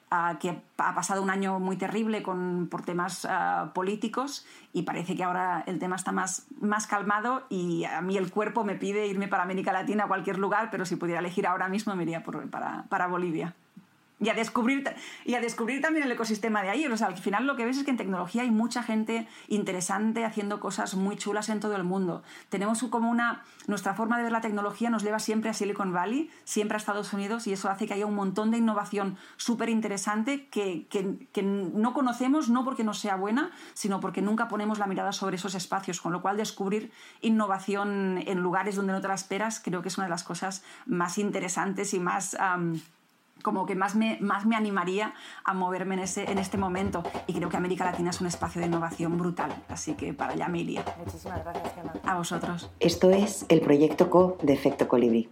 ah, 0.10 0.38
que 0.40 0.60
ha 0.78 0.96
pasado 0.96 1.22
un 1.22 1.30
año 1.30 1.60
muy 1.60 1.78
terrible 1.78 2.24
con, 2.24 2.70
por 2.72 2.82
temas 2.82 3.28
ah, 3.30 3.74
políticos 3.76 4.44
y 4.74 4.82
parece 4.82 5.16
que 5.16 5.24
ahora 5.24 5.64
el 5.68 5.78
tema 5.78 5.98
está 5.98 6.12
más, 6.12 6.48
más 6.60 6.88
calmado 6.88 7.46
y 7.48 7.84
a 7.84 8.02
mí 8.02 8.18
el 8.18 8.32
cuerpo 8.32 8.64
me 8.64 8.74
pide 8.74 9.06
irme 9.06 9.28
para 9.28 9.44
América 9.44 9.72
Latina 9.72 10.06
a 10.06 10.08
cualquier 10.08 10.40
lugar, 10.40 10.70
pero 10.72 10.84
si 10.84 10.96
pudiera 10.96 11.20
elegir 11.20 11.46
ahora 11.46 11.68
mismo 11.68 11.96
me 11.96 12.02
iría 12.02 12.24
para, 12.24 12.86
para 12.90 13.06
Bolivia 13.06 13.54
y 14.24 14.30
a 14.30 14.34
descubrir, 14.34 14.84
y 15.26 15.36
a 15.36 15.42
descubrir 15.42 15.82
también 15.82 16.06
el 16.06 16.12
ecosistema 16.12 16.64
de 16.64 16.70
ahí. 16.70 16.86
O 16.86 16.98
sea, 16.98 17.08
al 17.08 17.18
final 17.18 17.46
lo 17.46 17.56
que 17.56 17.66
ves 17.66 17.78
es 17.78 17.84
que 17.84 17.92
en 17.92 17.98
tecnología 17.98 18.44
hay 18.44 18.52
mucha 18.52 18.84
gente 18.84 19.28
interesante 19.48 20.24
haciendo 20.26 20.60
cosas 20.60 20.96
muy 20.96 21.18
chulas 21.18 21.50
en 21.50 21.60
todo 21.60 21.76
el 21.76 21.84
mundo. 21.84 22.24
Tenemos 22.50 22.84
como 22.84 23.10
una... 23.10 23.44
Nuestra 23.68 23.94
forma 23.94 24.18
de 24.18 24.24
ver 24.24 24.32
la 24.32 24.42
tecnología 24.42 24.90
nos 24.90 25.04
lleva 25.04 25.20
siempre 25.20 25.50
a 25.50 25.54
Silicon 25.54 25.94
Valley, 25.94 26.30
siempre 26.44 26.76
a 26.76 26.78
Estados 26.78 27.14
Unidos, 27.14 27.48
y 27.48 27.54
eso 27.54 27.70
hace 27.70 27.88
que 27.88 27.94
haya 27.94 28.06
un 28.06 28.16
montón 28.16 28.52
de 28.52 28.58
innovación 28.58 29.18
súper 29.38 29.70
interesante 29.70 30.48
que, 30.48 30.88
que, 30.88 31.44
no 31.44 31.94
conocemos, 31.94 32.50
no 32.50 32.64
porque 32.66 32.84
no 32.84 32.94
sea 32.94 33.16
buena, 33.16 33.52
sino 33.74 34.00
porque 34.00 34.22
nunca 34.22 34.48
ponemos 34.48 34.80
la 34.80 34.88
mirada 34.88 35.12
sobre 35.12 35.38
esos 35.38 35.56
espacios. 35.56 36.02
Con 36.02 36.12
lo 36.12 36.22
cual, 36.22 36.38
descubrir 36.38 36.92
innovación 37.22 38.22
en 38.26 38.40
lugares 38.40 38.76
donde 38.76 38.94
no 38.94 39.02
te 39.02 39.08
la 39.08 39.14
esperas 39.14 39.62
creo 39.64 39.82
que 39.82 39.88
es 39.88 39.98
una 39.98 40.06
de 40.06 40.12
las 40.12 40.24
cosas 40.24 40.64
más 40.86 41.18
interesantes 41.18 41.94
y 41.94 42.00
más 42.00 42.38
como 43.44 43.68
que 43.68 43.76
más 43.76 43.96
me, 43.96 44.18
más 44.20 44.48
me 44.48 44.56
animaría 44.56 45.14
a 45.44 45.54
moverme 45.54 45.94
en, 45.94 46.00
ese, 46.02 46.32
en 46.32 46.40
este 46.40 46.58
momento. 46.58 47.04
Y 47.28 47.34
creo 47.34 47.50
que 47.50 47.58
América 47.58 47.86
Latina 47.86 48.10
es 48.10 48.20
un 48.22 48.28
espacio 48.28 48.60
de 48.62 48.68
innovación 48.68 49.18
brutal, 49.20 49.54
así 49.70 49.94
que 49.94 50.14
para 50.14 50.34
allá 50.34 50.48
me 50.48 50.62
iría. 50.62 50.84
Muchísimas 50.98 51.44
gracias, 51.44 51.76
Gemma. 51.76 51.94
A 52.04 52.18
vosotros. 52.18 52.72
Esto 52.80 53.12
es 53.12 53.46
el 53.50 53.62
proyecto 53.62 54.10
CO 54.10 54.38
de 54.42 54.54
Efecto 54.54 54.88
Colibrí. 54.88 55.30